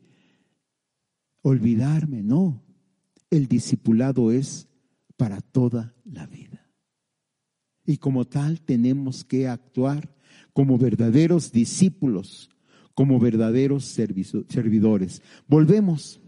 [1.41, 2.63] olvidarme, no.
[3.29, 4.69] El discipulado es
[5.17, 6.69] para toda la vida.
[7.86, 10.15] Y como tal tenemos que actuar
[10.54, 12.49] como verdaderos discípulos,
[12.93, 15.21] como verdaderos servidores.
[15.47, 16.19] Volvemos.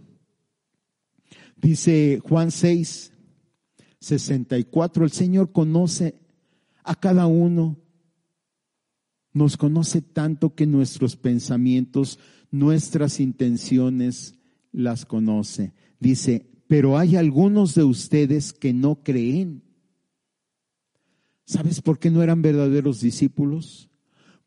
[1.56, 3.14] Dice Juan 6,
[4.00, 6.20] 64, el Señor conoce
[6.84, 7.78] a cada uno,
[9.34, 12.20] nos conoce tanto que nuestros pensamientos,
[12.52, 14.36] nuestras intenciones
[14.72, 15.74] las conoce.
[16.00, 19.64] Dice, pero hay algunos de ustedes que no creen.
[21.46, 23.90] ¿Sabes por qué no eran verdaderos discípulos?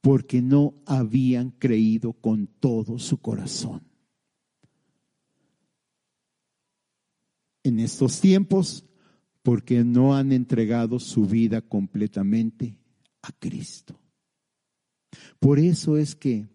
[0.00, 3.82] Porque no habían creído con todo su corazón.
[7.62, 8.84] En estos tiempos,
[9.42, 12.78] porque no han entregado su vida completamente
[13.22, 14.00] a Cristo.
[15.38, 16.48] Por eso es que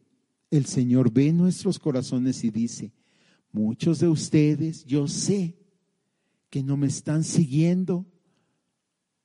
[0.51, 2.93] el Señor ve nuestros corazones y dice,
[3.53, 5.55] Muchos de ustedes, yo sé
[6.49, 8.05] que no me están siguiendo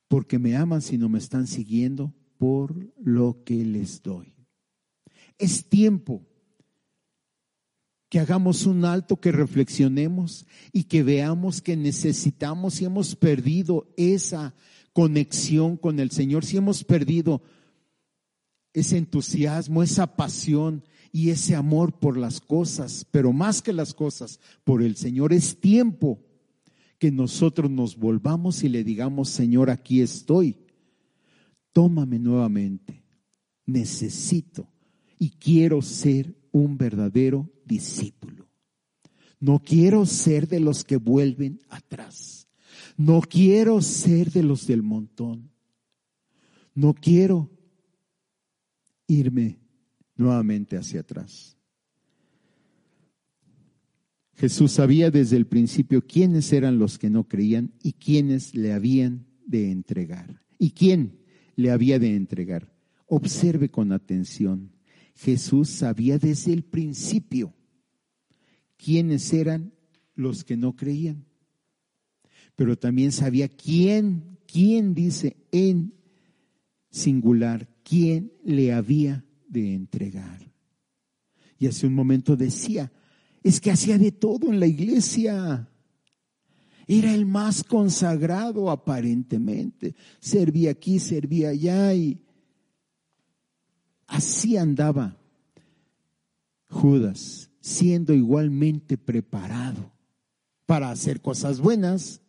[0.07, 4.35] porque me aman, sino me están siguiendo por lo que les doy.
[5.39, 6.25] Es tiempo
[8.07, 14.53] que hagamos un alto, que reflexionemos y que veamos que necesitamos, si hemos perdido esa
[14.93, 17.41] conexión con el Señor, si hemos perdido
[18.73, 24.39] ese entusiasmo, esa pasión, y ese amor por las cosas, pero más que las cosas,
[24.63, 25.33] por el Señor.
[25.33, 26.19] Es tiempo
[26.97, 30.57] que nosotros nos volvamos y le digamos, Señor, aquí estoy.
[31.71, 33.03] Tómame nuevamente.
[33.65, 34.67] Necesito
[35.17, 38.47] y quiero ser un verdadero discípulo.
[39.39, 42.47] No quiero ser de los que vuelven atrás.
[42.97, 45.51] No quiero ser de los del montón.
[46.73, 47.49] No quiero
[49.07, 49.59] irme
[50.19, 51.57] nuevamente hacia atrás.
[54.35, 59.25] Jesús sabía desde el principio quiénes eran los que no creían y quiénes le habían
[59.45, 60.41] de entregar.
[60.57, 61.19] ¿Y quién
[61.55, 62.73] le había de entregar?
[63.07, 64.71] Observe con atención.
[65.15, 67.53] Jesús sabía desde el principio
[68.77, 69.73] quiénes eran
[70.15, 71.25] los que no creían.
[72.55, 75.93] Pero también sabía quién, quién dice en
[76.89, 80.39] singular, quién le había de entregar.
[81.57, 82.91] Y hace un momento decía,
[83.43, 85.69] es que hacía de todo en la iglesia.
[86.87, 89.95] Era el más consagrado aparentemente.
[90.19, 92.23] Servía aquí, servía allá y
[94.07, 95.17] así andaba
[96.69, 99.91] Judas, siendo igualmente preparado
[100.65, 102.21] para hacer cosas buenas,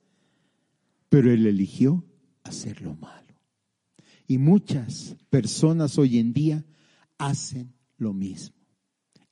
[1.08, 2.04] pero él eligió
[2.42, 3.34] hacer lo malo.
[4.26, 6.64] Y muchas personas hoy en día
[7.20, 8.56] hacen lo mismo.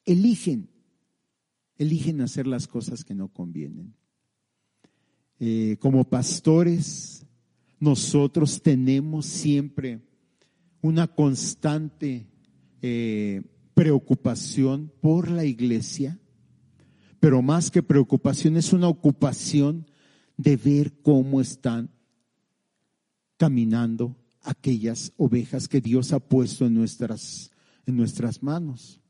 [0.05, 0.71] Eligen,
[1.77, 3.95] eligen hacer las cosas que no convienen.
[5.41, 7.25] Eh, como pastores,
[7.81, 10.01] nosotros tenemos siempre
[10.83, 12.27] una constante
[12.83, 13.43] eh,
[13.75, 16.19] preocupación por la iglesia,
[17.21, 19.87] pero más que preocupación es una ocupación
[20.37, 21.91] de ver cómo están
[23.37, 27.51] caminando aquellas ovejas que Dios ha puesto en nuestras,
[27.89, 29.01] en nuestras manos.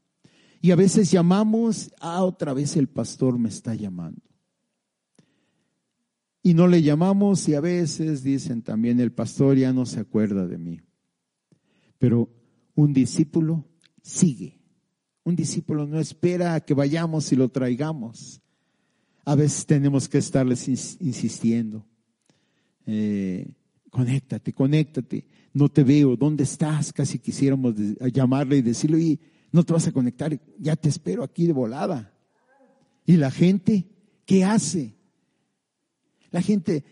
[0.60, 4.22] Y a veces llamamos, ah, otra vez el pastor me está llamando.
[6.42, 10.46] Y no le llamamos y a veces dicen también el pastor ya no se acuerda
[10.46, 10.80] de mí.
[11.98, 12.30] Pero
[12.74, 13.68] un discípulo
[14.02, 14.60] sigue.
[15.24, 18.40] Un discípulo no espera a que vayamos y lo traigamos.
[19.24, 21.84] A veces tenemos que estarles insistiendo.
[22.86, 23.52] Eh,
[23.91, 25.26] conéctate, conéctate.
[25.53, 26.93] No te veo, ¿dónde estás?
[26.93, 27.74] Casi quisiéramos
[28.12, 29.20] llamarle y decirle, y
[29.53, 32.14] no te vas a conectar, ya te espero aquí de volada.
[33.07, 33.86] ¿Y la gente
[34.26, 34.95] qué hace?
[36.30, 36.84] La gente,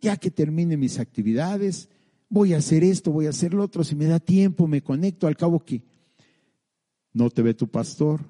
[0.00, 1.88] ya que termine mis actividades,
[2.28, 5.26] voy a hacer esto, voy a hacer lo otro, si me da tiempo, me conecto,
[5.26, 5.82] al cabo que
[7.12, 8.20] no te ve tu pastor,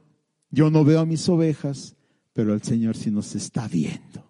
[0.50, 1.96] yo no veo a mis ovejas,
[2.32, 4.25] pero el Señor sí nos está viendo.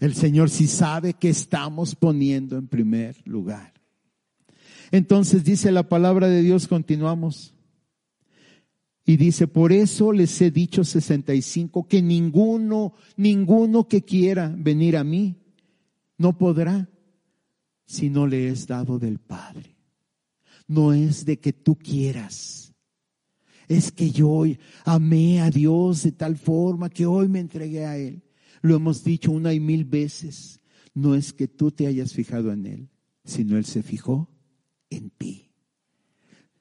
[0.00, 3.74] El Señor sí sabe que estamos poniendo en primer lugar.
[4.90, 7.54] Entonces dice la palabra de Dios, continuamos.
[9.04, 15.04] Y dice, por eso les he dicho 65, que ninguno, ninguno que quiera venir a
[15.04, 15.36] mí,
[16.16, 16.88] no podrá
[17.86, 19.76] si no le es dado del Padre.
[20.66, 22.72] No es de que tú quieras.
[23.68, 24.44] Es que yo
[24.84, 28.22] amé a Dios de tal forma que hoy me entregué a Él.
[28.60, 30.60] Lo hemos dicho una y mil veces.
[30.94, 32.88] No es que tú te hayas fijado en Él,
[33.24, 34.28] sino Él se fijó
[34.90, 35.52] en ti,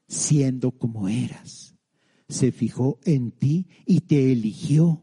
[0.07, 1.75] siendo como eras.
[2.27, 5.01] Se fijó en ti y te eligió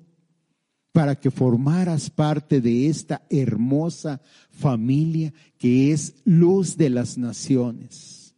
[0.92, 8.34] para que formaras parte de esta hermosa familia que es luz de las naciones.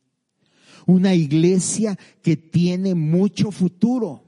[0.87, 4.25] Una iglesia que tiene mucho futuro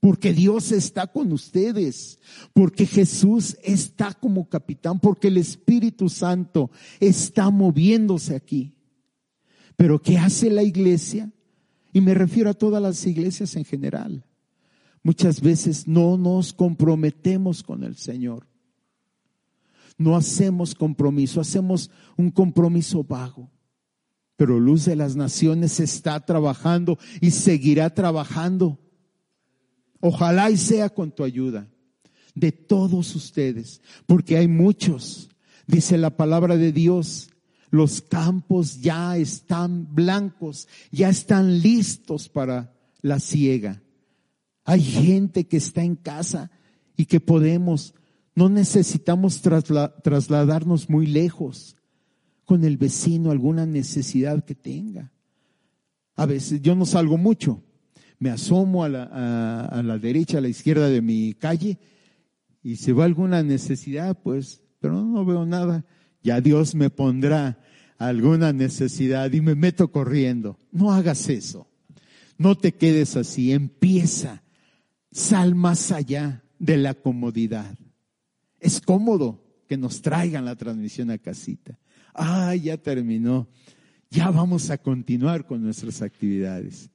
[0.00, 2.20] porque Dios está con ustedes,
[2.52, 6.70] porque Jesús está como capitán, porque el Espíritu Santo
[7.00, 8.76] está moviéndose aquí.
[9.76, 11.32] Pero ¿qué hace la iglesia?
[11.92, 14.24] Y me refiero a todas las iglesias en general.
[15.02, 18.46] Muchas veces no nos comprometemos con el Señor.
[19.96, 23.50] No hacemos compromiso, hacemos un compromiso vago.
[24.36, 28.78] Pero Luz de las Naciones está trabajando y seguirá trabajando
[30.00, 31.68] Ojalá y sea con tu ayuda
[32.34, 35.28] de todos ustedes, porque hay muchos,
[35.66, 37.30] dice la palabra de Dios,
[37.70, 43.82] los campos ya están blancos, ya están listos para la siega.
[44.64, 46.50] Hay gente que está en casa
[46.96, 47.94] y que podemos,
[48.34, 51.76] no necesitamos trasladarnos muy lejos
[52.44, 55.12] con el vecino, alguna necesidad que tenga.
[56.16, 57.62] A veces yo no salgo mucho,
[58.18, 61.78] me asomo a la, a, la derecha, a la izquierda de mi calle
[62.62, 65.84] y si va alguna necesidad, pues, pero no veo nada,
[66.22, 67.58] ya Dios me pondrá
[67.98, 70.58] alguna necesidad y me meto corriendo.
[70.70, 71.68] No hagas eso.
[72.36, 73.52] No te quedes así.
[73.52, 74.42] Empieza.
[75.10, 77.76] Sal más allá de la comodidad.
[78.60, 81.78] Es cómodo que nos traigan la transmisión a casita.
[82.14, 83.48] Ah, ya terminó.
[84.10, 86.90] Ya vamos a continuar con nuestras actividades.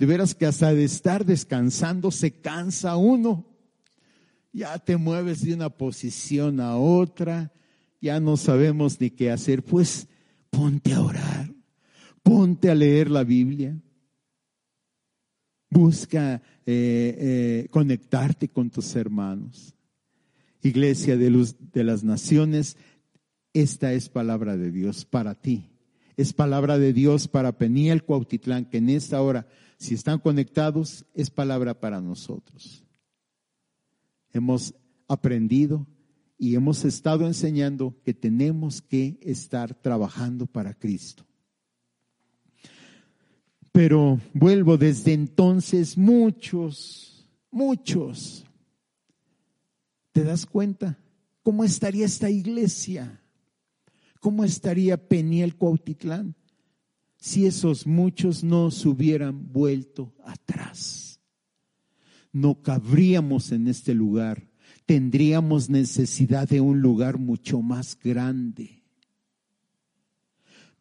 [0.00, 3.44] De veras que hasta de estar descansando se cansa uno.
[4.50, 7.52] Ya te mueves de una posición a otra,
[8.00, 9.62] ya no sabemos ni qué hacer.
[9.62, 10.08] Pues
[10.48, 11.52] ponte a orar,
[12.22, 13.78] ponte a leer la Biblia.
[15.68, 19.74] Busca eh, eh, conectarte con tus hermanos.
[20.62, 22.78] Iglesia de, de las Naciones,
[23.52, 25.68] esta es palabra de Dios para ti.
[26.16, 29.46] Es palabra de Dios para Peniel Cuautitlán, que en esta hora,
[29.80, 32.84] si están conectados, es palabra para nosotros.
[34.30, 34.74] Hemos
[35.08, 35.86] aprendido
[36.36, 41.24] y hemos estado enseñando que tenemos que estar trabajando para Cristo.
[43.72, 48.44] Pero vuelvo desde entonces, muchos, muchos,
[50.12, 50.98] ¿te das cuenta?
[51.42, 53.22] ¿Cómo estaría esta iglesia?
[54.20, 56.36] ¿Cómo estaría Peniel Cuautitlán
[57.20, 61.20] si esos muchos no se hubieran vuelto atrás?
[62.32, 64.50] No cabríamos en este lugar.
[64.86, 68.82] Tendríamos necesidad de un lugar mucho más grande.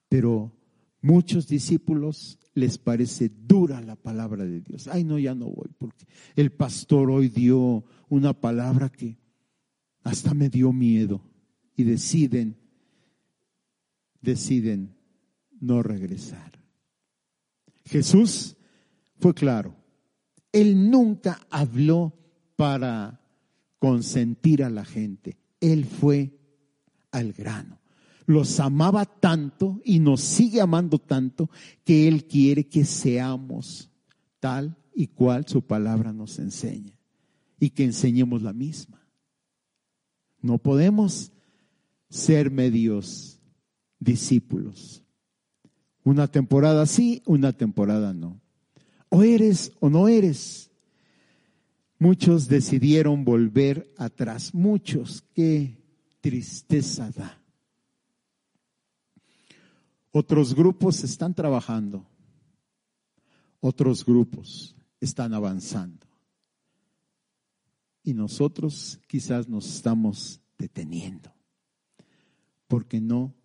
[0.07, 0.55] Pero
[1.01, 4.87] muchos discípulos les parece dura la palabra de Dios.
[4.87, 9.17] Ay, no, ya no voy, porque el pastor hoy dio una palabra que
[10.03, 11.21] hasta me dio miedo
[11.75, 12.57] y deciden,
[14.21, 14.98] deciden
[15.59, 16.59] no regresar.
[17.85, 18.55] Jesús
[19.19, 19.75] fue claro,
[20.51, 22.13] él nunca habló
[22.55, 23.21] para
[23.79, 26.37] consentir a la gente, él fue
[27.11, 27.79] al grano.
[28.25, 31.49] Los amaba tanto y nos sigue amando tanto
[31.83, 33.89] que él quiere que seamos
[34.39, 36.99] tal y cual su palabra nos enseña
[37.59, 39.03] y que enseñemos la misma.
[40.41, 41.31] No podemos
[42.09, 43.39] ser medios
[43.99, 45.03] discípulos.
[46.03, 48.39] Una temporada sí, una temporada no.
[49.09, 50.71] O eres o no eres.
[51.97, 54.53] Muchos decidieron volver atrás.
[54.53, 55.77] Muchos, qué
[56.21, 57.41] tristeza da.
[60.11, 62.05] Otros grupos están trabajando.
[63.59, 66.09] Otros grupos están avanzando
[68.03, 71.31] y nosotros quizás nos estamos deteniendo
[72.67, 73.35] porque no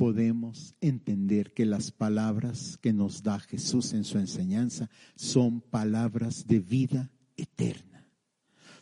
[0.00, 6.58] podemos entender que las palabras que nos da Jesús en su enseñanza son palabras de
[6.58, 8.08] vida eterna.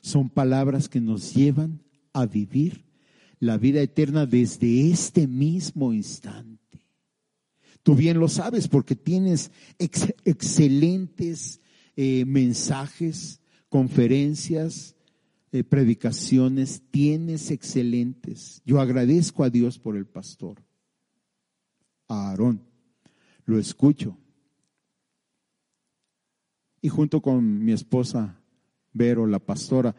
[0.01, 2.85] Son palabras que nos llevan a vivir
[3.41, 6.85] la vida eterna desde este mismo instante.
[7.83, 9.51] Tú bien lo sabes porque tienes
[10.25, 11.61] excelentes
[11.97, 14.95] eh, mensajes, conferencias,
[15.51, 18.63] eh, predicaciones tienes excelentes.
[18.65, 20.68] Yo agradezco a Dios por el pastor,
[22.09, 22.63] a Aarón.
[23.45, 24.19] Lo escucho.
[26.81, 28.39] Y junto con mi esposa
[28.93, 29.95] Vero, la pastora,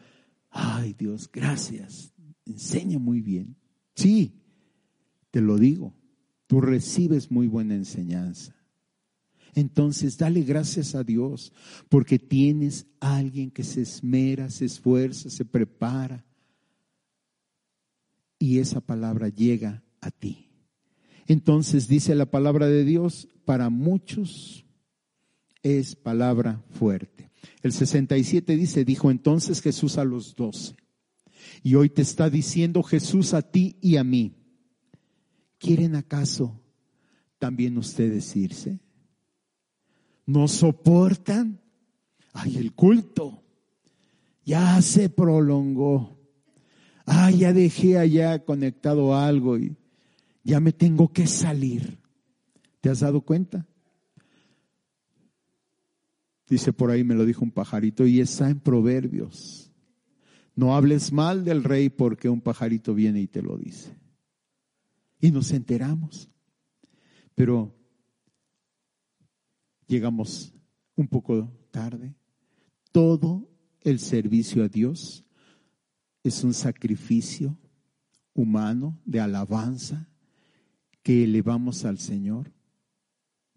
[0.50, 2.12] ay Dios, gracias.
[2.44, 3.56] Enseña muy bien.
[3.94, 4.34] Sí,
[5.30, 5.94] te lo digo.
[6.46, 8.54] Tú recibes muy buena enseñanza.
[9.54, 11.52] Entonces, dale gracias a Dios
[11.88, 16.24] porque tienes a alguien que se esmera, se esfuerza, se prepara.
[18.38, 20.49] Y esa palabra llega a ti.
[21.32, 24.66] Entonces dice la palabra de Dios, para muchos
[25.62, 27.30] es palabra fuerte.
[27.62, 30.74] El 67 dice, dijo entonces Jesús a los doce.
[31.62, 34.34] Y hoy te está diciendo Jesús a ti y a mí.
[35.58, 36.60] ¿Quieren acaso
[37.38, 38.80] también ustedes irse?
[40.30, 41.60] no soportan.
[42.32, 43.42] Ay, el culto
[44.44, 46.18] ya se prolongó.
[47.04, 49.76] Ay, ya dejé allá conectado algo y
[50.42, 51.98] ya me tengo que salir.
[52.80, 53.66] ¿Te has dado cuenta?
[56.48, 59.70] Dice por ahí, me lo dijo un pajarito y está en Proverbios.
[60.56, 63.96] No hables mal del rey porque un pajarito viene y te lo dice.
[65.20, 66.28] Y nos enteramos.
[67.34, 67.74] Pero
[69.86, 70.52] llegamos
[70.96, 72.14] un poco tarde.
[72.90, 73.48] Todo
[73.82, 75.24] el servicio a Dios
[76.24, 77.56] es un sacrificio
[78.34, 80.09] humano de alabanza
[81.02, 82.52] que elevamos al Señor.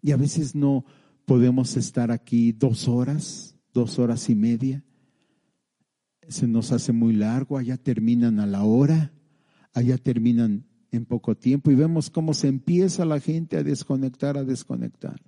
[0.00, 0.84] Y a veces no
[1.24, 4.84] podemos estar aquí dos horas, dos horas y media.
[6.28, 9.12] Se nos hace muy largo, allá terminan a la hora,
[9.72, 14.44] allá terminan en poco tiempo y vemos cómo se empieza la gente a desconectar, a
[14.44, 15.20] desconectar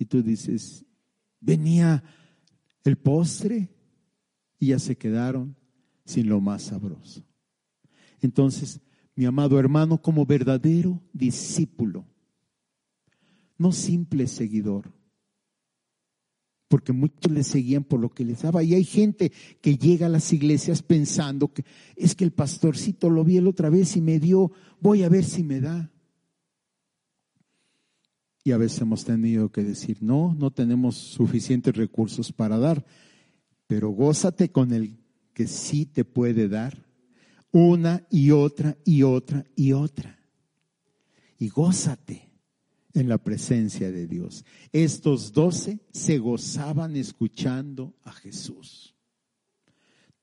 [0.00, 0.86] y tú dices,
[1.40, 2.02] venía
[2.84, 3.68] el postre
[4.58, 5.56] y ya se quedaron
[6.06, 7.22] sin lo más sabroso.
[8.22, 8.80] Entonces,
[9.20, 12.06] mi amado hermano, como verdadero discípulo,
[13.58, 14.90] no simple seguidor,
[16.68, 18.62] porque muchos le seguían por lo que les daba.
[18.62, 21.66] Y hay gente que llega a las iglesias pensando que
[21.96, 25.24] es que el pastorcito lo vi el otra vez y me dio, voy a ver
[25.24, 25.92] si me da.
[28.42, 32.86] Y a veces hemos tenido que decir, no, no tenemos suficientes recursos para dar,
[33.66, 34.96] pero gózate con el
[35.34, 36.89] que sí te puede dar
[37.52, 40.18] una y otra y otra y otra.
[41.38, 42.30] y gózate
[42.92, 44.44] en la presencia de Dios.
[44.72, 48.94] Estos doce se gozaban escuchando a Jesús.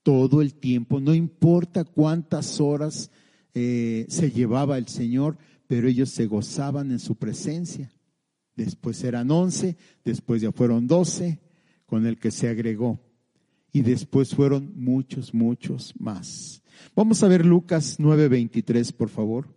[0.04, 3.10] Todo el tiempo, no importa cuántas horas
[3.54, 7.92] eh, se llevaba el Señor, pero ellos se gozaban en su presencia.
[8.56, 11.40] Después eran once, después ya fueron doce,
[11.86, 13.00] con el que se agregó.
[13.72, 16.64] Y después fueron muchos, muchos más.
[16.96, 19.48] Vamos a ver Lucas 9:23, por favor.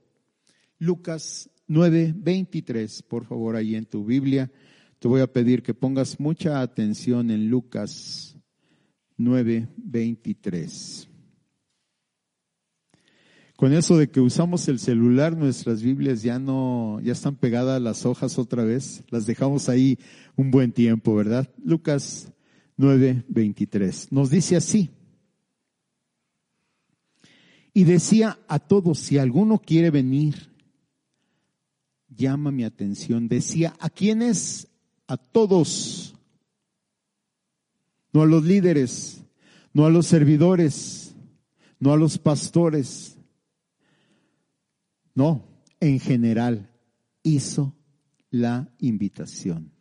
[0.79, 4.51] Lucas 9:23, por favor, ahí en tu Biblia.
[4.99, 8.37] Te voy a pedir que pongas mucha atención en Lucas
[9.17, 11.09] 9:23.
[13.57, 18.07] Con eso de que usamos el celular, nuestras Biblias ya no, ya están pegadas las
[18.07, 19.05] hojas otra vez.
[19.11, 19.99] Las dejamos ahí
[20.35, 21.47] un buen tiempo, ¿verdad?
[21.63, 22.33] Lucas
[22.79, 24.11] 9:23.
[24.11, 24.89] Nos dice así.
[27.81, 30.53] Y decía a todos, si alguno quiere venir,
[32.15, 33.27] llama mi atención.
[33.27, 34.69] Decía, ¿a quiénes?
[35.07, 36.15] A todos.
[38.13, 39.23] No a los líderes,
[39.73, 41.15] no a los servidores,
[41.79, 43.17] no a los pastores.
[45.15, 45.43] No,
[45.81, 46.71] en general
[47.23, 47.75] hizo
[48.29, 49.73] la invitación.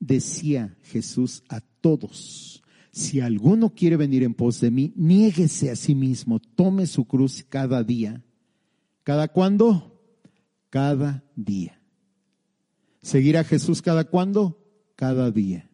[0.00, 2.64] Decía Jesús a todos,
[2.96, 7.44] si alguno quiere venir en pos de mí, niéguese a sí mismo, tome su cruz
[7.46, 8.24] cada día.
[9.02, 10.00] ¿Cada cuándo?
[10.70, 11.78] Cada día.
[13.02, 14.64] ¿Seguir a Jesús cada cuándo?
[14.96, 15.68] Cada día.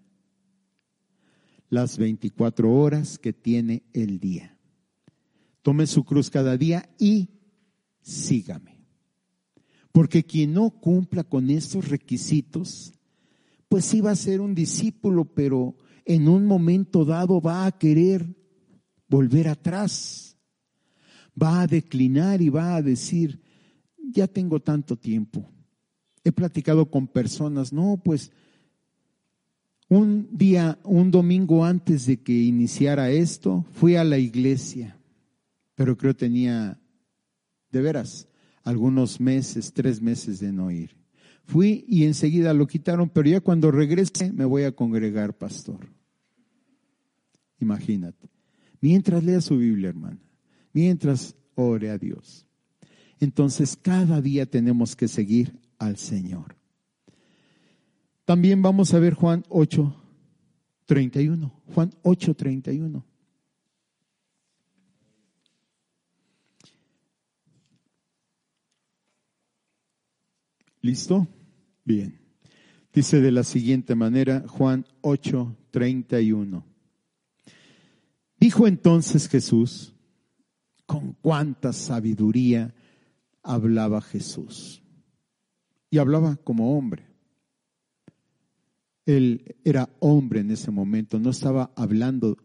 [1.71, 4.59] Las 24 horas que tiene el día.
[5.63, 7.29] Tome su cruz cada día y
[8.01, 8.85] sígame.
[9.93, 12.95] Porque quien no cumpla con estos requisitos,
[13.69, 18.27] pues sí va a ser un discípulo, pero en un momento dado va a querer
[19.09, 20.37] volver atrás,
[21.41, 23.41] va a declinar y va a decir,
[24.13, 25.49] ya tengo tanto tiempo.
[26.25, 28.31] He platicado con personas, no, pues
[29.89, 34.99] un día, un domingo antes de que iniciara esto, fui a la iglesia,
[35.75, 36.81] pero creo tenía,
[37.71, 38.29] de veras,
[38.65, 40.97] algunos meses, tres meses de no ir.
[41.45, 45.92] Fui y enseguida lo quitaron, pero ya cuando regrese me voy a congregar, pastor.
[47.63, 48.29] Imagínate.
[48.81, 50.19] Mientras lea su Biblia, hermana.
[50.73, 52.45] Mientras ore a Dios.
[53.21, 56.57] Entonces, cada día tenemos que seguir al Señor.
[58.25, 59.95] También vamos a ver Juan 8,
[60.87, 61.53] 31.
[61.73, 63.05] Juan 8, 31.
[70.81, 71.29] ¿Listo?
[71.85, 72.19] Bien.
[72.93, 76.72] Dice de la siguiente manera Juan 8, 31.
[78.43, 79.95] Dijo entonces Jesús,
[80.85, 82.75] con cuánta sabiduría
[83.41, 84.83] hablaba Jesús.
[85.91, 87.07] Y hablaba como hombre.
[89.07, 92.37] Él era hombre en ese momento, no estaba hablando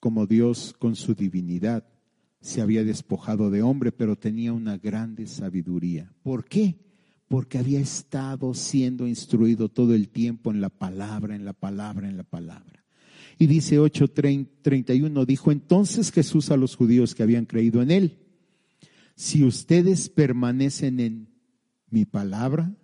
[0.00, 1.86] como Dios con su divinidad.
[2.40, 6.14] Se había despojado de hombre, pero tenía una grande sabiduría.
[6.22, 6.78] ¿Por qué?
[7.28, 12.16] Porque había estado siendo instruido todo el tiempo en la palabra, en la palabra, en
[12.16, 12.87] la palabra.
[13.38, 18.18] Y dice 8:31, dijo entonces Jesús a los judíos que habían creído en él,
[19.14, 21.28] si ustedes permanecen en
[21.90, 22.74] mi palabra,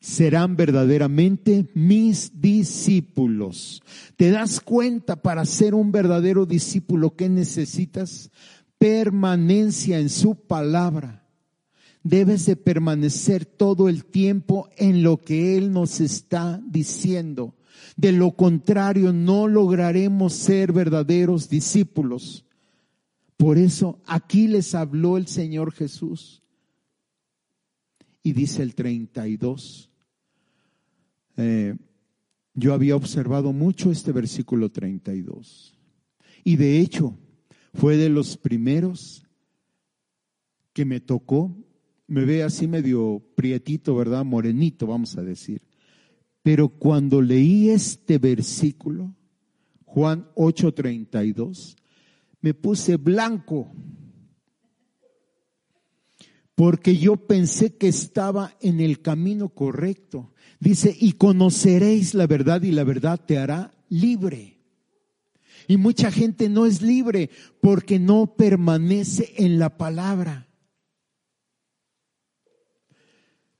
[0.00, 3.82] serán verdaderamente mis discípulos.
[4.16, 8.30] ¿Te das cuenta para ser un verdadero discípulo que necesitas?
[8.78, 11.26] Permanencia en su palabra.
[12.02, 17.57] Debes de permanecer todo el tiempo en lo que Él nos está diciendo.
[17.96, 22.44] De lo contrario, no lograremos ser verdaderos discípulos.
[23.36, 26.42] Por eso aquí les habló el Señor Jesús.
[28.22, 29.90] Y dice el 32.
[31.36, 31.76] Eh,
[32.54, 35.78] yo había observado mucho este versículo 32.
[36.42, 37.16] Y de hecho,
[37.74, 39.24] fue de los primeros
[40.72, 41.56] que me tocó.
[42.08, 44.24] Me ve así medio prietito, ¿verdad?
[44.24, 45.67] Morenito, vamos a decir.
[46.48, 49.14] Pero cuando leí este versículo,
[49.84, 51.76] Juan 8:32,
[52.40, 53.70] me puse blanco
[56.54, 60.32] porque yo pensé que estaba en el camino correcto.
[60.58, 64.58] Dice, y conoceréis la verdad y la verdad te hará libre.
[65.66, 67.28] Y mucha gente no es libre
[67.60, 70.48] porque no permanece en la palabra.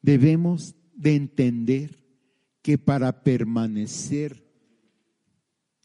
[0.01, 1.98] Debemos de entender
[2.69, 4.45] que para permanecer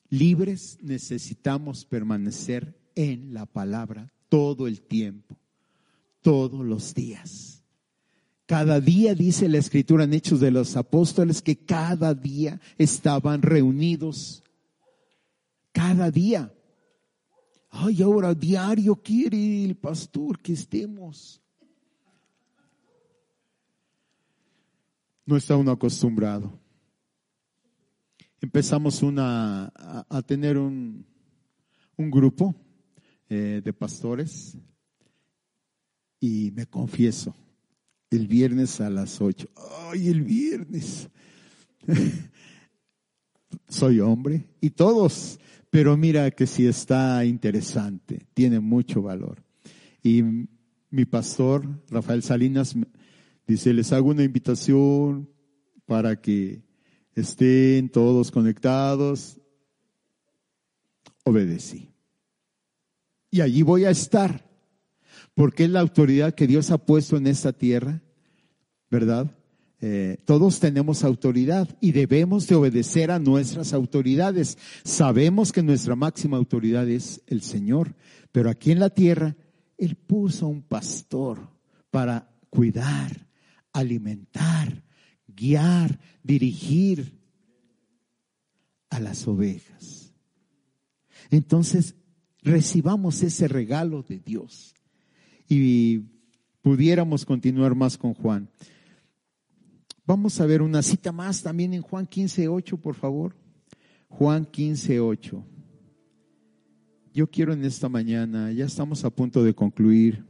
[0.09, 5.37] libres necesitamos permanecer en la palabra todo el tiempo,
[6.19, 7.63] todos los días.
[8.45, 14.43] Cada día dice la escritura en Hechos de los Apóstoles que cada día estaban reunidos.
[15.71, 16.53] Cada día.
[17.69, 21.41] Ay, ahora diario quiere el pastor que estemos.
[25.25, 26.61] No está uno acostumbrado.
[28.43, 31.05] Empezamos a, tener un,
[31.97, 32.53] grupo
[33.29, 34.57] eh, de pastores
[36.19, 37.33] y me confieso,
[38.09, 39.47] el viernes a las ocho.
[39.89, 41.07] Ay, el viernes.
[43.69, 45.39] Soy hombre y todos,
[45.69, 49.41] pero mira que si está interesante, tiene mucho valor.
[50.03, 50.21] Y
[50.89, 52.75] mi pastor, Rafael Salinas,
[53.47, 55.29] dice, les hago una invitación
[55.85, 56.61] para que
[57.15, 59.39] estén todos conectados.
[61.23, 61.89] Obedecí.
[63.31, 64.49] Y allí voy a estar
[65.33, 68.01] porque es la autoridad que Dios ha puesto en esta tierra,
[68.89, 69.35] ¿verdad?
[69.81, 74.57] Eh, todos tenemos autoridad y debemos de obedecer a nuestras autoridades.
[74.83, 77.95] Sabemos que nuestra máxima autoridad es el Señor,
[78.31, 79.35] pero aquí en la tierra
[79.77, 81.49] Él puso un pastor
[81.89, 83.27] para cuidar,
[83.73, 84.82] alimentar,
[85.35, 87.19] guiar, dirigir
[88.89, 90.13] a las ovejas.
[91.29, 91.95] Entonces,
[92.41, 94.75] recibamos ese regalo de Dios
[95.47, 95.99] y
[96.61, 98.49] pudiéramos continuar más con Juan.
[100.05, 103.35] Vamos a ver una cita más también en Juan 15.8, por favor.
[104.09, 105.43] Juan 15.8.
[107.13, 110.25] Yo quiero en esta mañana, ya estamos a punto de concluir,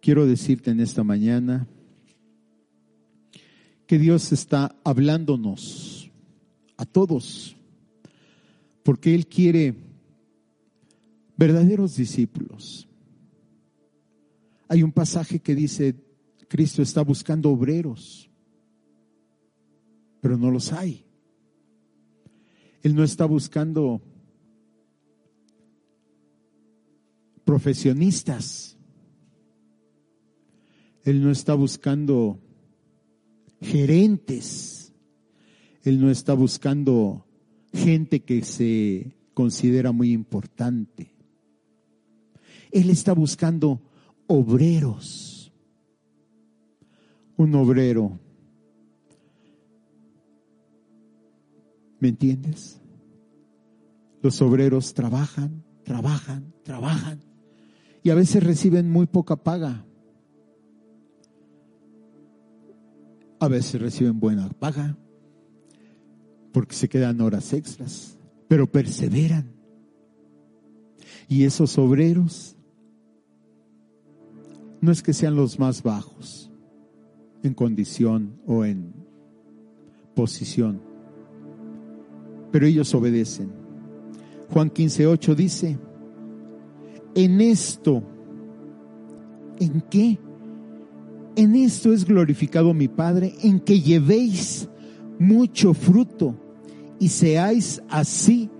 [0.00, 1.68] quiero decirte en esta mañana
[3.86, 6.10] que Dios está hablándonos
[6.76, 7.56] a todos,
[8.82, 9.74] porque Él quiere
[11.36, 12.88] verdaderos discípulos.
[14.68, 15.94] Hay un pasaje que dice,
[16.48, 18.30] Cristo está buscando obreros,
[20.20, 21.04] pero no los hay.
[22.82, 24.00] Él no está buscando
[27.44, 28.76] profesionistas.
[31.04, 32.38] Él no está buscando
[33.64, 34.92] gerentes.
[35.82, 37.26] Él no está buscando
[37.72, 41.10] gente que se considera muy importante.
[42.70, 43.80] Él está buscando
[44.26, 45.52] obreros.
[47.36, 48.18] Un obrero.
[51.98, 52.80] ¿Me entiendes?
[54.22, 57.20] Los obreros trabajan, trabajan, trabajan
[58.02, 59.84] y a veces reciben muy poca paga.
[63.44, 64.96] A veces reciben buena paga
[66.50, 68.16] porque se quedan horas extras,
[68.48, 69.52] pero perseveran.
[71.28, 72.56] Y esos obreros
[74.80, 76.50] no es que sean los más bajos
[77.42, 78.94] en condición o en
[80.14, 80.80] posición,
[82.50, 83.52] pero ellos obedecen.
[84.48, 85.78] Juan 15:8 dice,
[87.14, 88.02] en esto,
[89.58, 90.18] ¿en qué?
[91.36, 94.68] En esto es glorificado mi Padre, en que llevéis
[95.18, 96.34] mucho fruto
[96.98, 98.50] y seáis así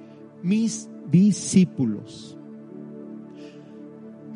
[0.42, 2.36] mis discípulos.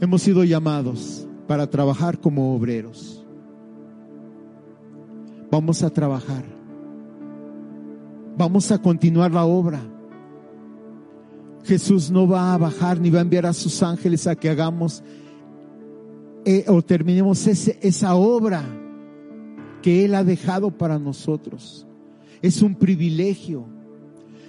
[0.00, 3.26] Hemos sido llamados para trabajar como obreros.
[5.50, 6.44] Vamos a trabajar.
[8.36, 9.80] Vamos a continuar la obra.
[11.64, 15.02] Jesús no va a bajar ni va a enviar a sus ángeles a que hagamos
[16.50, 18.64] eh, o terminemos esa obra
[19.82, 21.86] que Él ha dejado para nosotros.
[22.40, 23.66] Es un privilegio.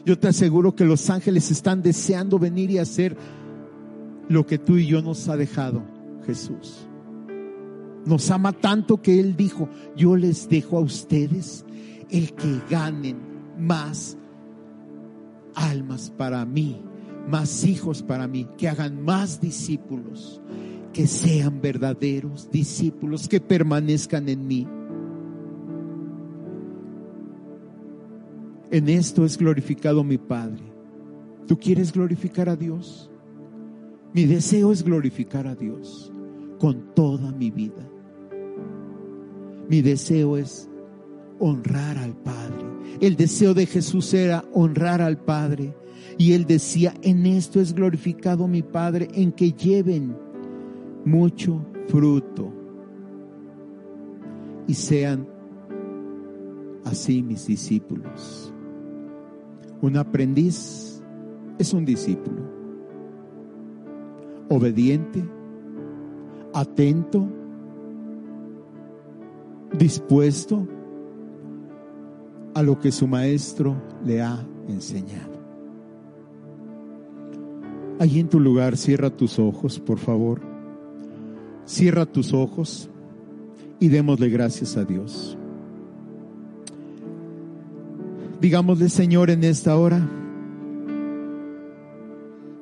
[0.06, 3.18] Yo te aseguro que los ángeles están deseando venir y hacer
[4.30, 5.84] lo que tú y yo nos ha dejado
[6.26, 6.88] Jesús.
[8.06, 11.66] Nos ama tanto que Él dijo, yo les dejo a ustedes
[12.10, 13.18] el que ganen
[13.58, 14.18] más
[15.54, 16.82] almas para mí,
[17.28, 20.42] más hijos para mí, que hagan más discípulos,
[20.94, 24.68] que sean verdaderos discípulos, que permanezcan en mí.
[28.72, 30.64] En esto es glorificado mi Padre.
[31.48, 33.10] ¿Tú quieres glorificar a Dios?
[34.14, 36.12] Mi deseo es glorificar a Dios
[36.60, 37.90] con toda mi vida.
[39.68, 40.70] Mi deseo es
[41.40, 42.66] honrar al Padre.
[43.02, 45.76] El deseo de Jesús era honrar al Padre.
[46.18, 50.16] Y él decía, en esto es glorificado mi Padre, en que lleven
[51.10, 52.54] mucho fruto
[54.68, 55.28] y sean
[56.86, 58.54] así mis discípulos.
[59.82, 61.02] Un aprendiz
[61.58, 62.44] es un discípulo,
[64.50, 65.24] obediente,
[66.54, 67.28] atento,
[69.78, 70.68] dispuesto
[72.54, 75.40] a lo que su maestro le ha enseñado.
[78.00, 80.49] Allí en tu lugar, cierra tus ojos, por favor.
[81.70, 82.90] Cierra tus ojos
[83.80, 85.38] y démosle gracias a Dios.
[88.42, 90.02] Digámosle, Señor, en esta hora,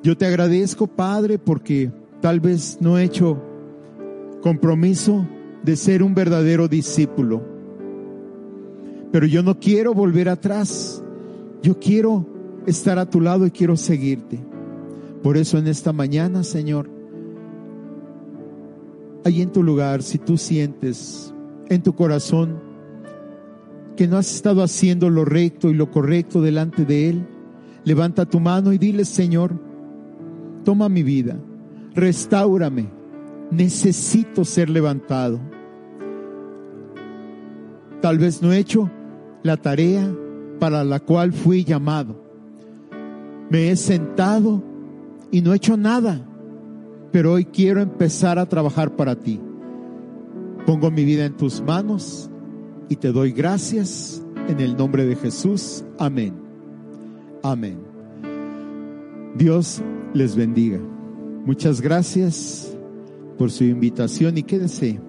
[0.02, 1.90] yo te agradezco, Padre, porque
[2.20, 3.42] tal vez no he hecho
[4.42, 5.26] compromiso
[5.62, 7.42] de ser un verdadero discípulo.
[9.10, 11.02] Pero yo no quiero volver atrás.
[11.62, 12.26] Yo quiero
[12.66, 14.38] estar a tu lado y quiero seguirte.
[15.22, 16.97] Por eso en esta mañana, Señor,
[19.28, 21.32] ahí en tu lugar, si tú sientes
[21.68, 22.60] en tu corazón
[23.96, 27.26] que no has estado haciendo lo recto y lo correcto delante de Él,
[27.84, 29.52] levanta tu mano y dile, Señor,
[30.64, 31.36] toma mi vida,
[31.94, 32.88] restaurame,
[33.50, 35.40] necesito ser levantado.
[38.00, 38.90] Tal vez no he hecho
[39.42, 40.08] la tarea
[40.58, 42.22] para la cual fui llamado.
[43.50, 44.62] Me he sentado
[45.30, 46.20] y no he hecho nada,
[47.10, 49.40] pero hoy quiero empezar a trabajar para ti.
[50.66, 52.30] Pongo mi vida en tus manos
[52.88, 55.84] y te doy gracias en el nombre de Jesús.
[55.98, 56.34] Amén.
[57.42, 57.78] Amén.
[59.36, 59.82] Dios
[60.14, 60.78] les bendiga.
[61.44, 62.76] Muchas gracias
[63.38, 65.00] por su invitación y quédese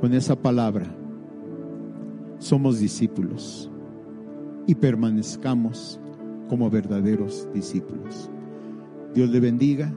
[0.00, 0.94] con esa palabra.
[2.38, 3.70] Somos discípulos
[4.66, 5.98] y permanezcamos
[6.48, 8.30] como verdaderos discípulos.
[9.14, 9.92] Dios le bendiga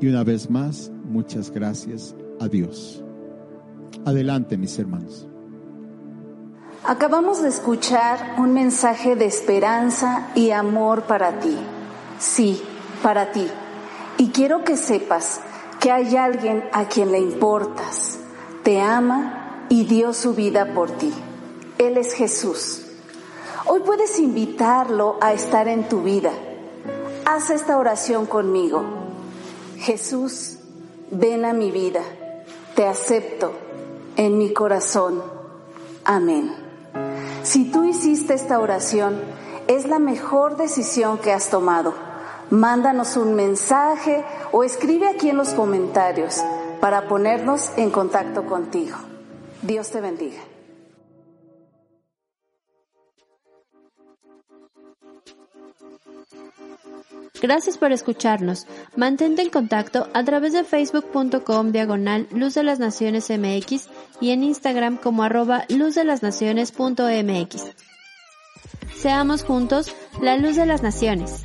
[0.00, 3.02] y una vez más, muchas gracias a Dios.
[4.04, 5.26] Adelante, mis hermanos.
[6.84, 11.54] Acabamos de escuchar un mensaje de esperanza y amor para ti.
[12.18, 12.62] Sí,
[13.02, 13.46] para ti.
[14.16, 15.40] Y quiero que sepas
[15.78, 18.18] que hay alguien a quien le importas,
[18.62, 21.12] te ama y dio su vida por ti.
[21.78, 22.86] Él es Jesús.
[23.66, 26.32] Hoy puedes invitarlo a estar en tu vida.
[27.26, 28.99] Haz esta oración conmigo.
[29.80, 30.58] Jesús,
[31.10, 32.02] ven a mi vida.
[32.74, 33.52] Te acepto
[34.16, 35.22] en mi corazón.
[36.04, 36.54] Amén.
[37.42, 39.20] Si tú hiciste esta oración,
[39.66, 41.94] es la mejor decisión que has tomado
[42.50, 46.42] mándanos un mensaje o escribe aquí en los comentarios
[46.80, 48.96] para ponernos en contacto contigo.
[49.62, 50.49] Dios te bendiga.
[57.40, 58.66] Gracias por escucharnos.
[58.96, 63.88] Mantente en contacto a través de facebook.com diagonal Luz de las Naciones MX
[64.20, 67.64] y en Instagram como arroba luz de las naciones.mx.
[68.94, 71.44] Seamos juntos la luz de las naciones.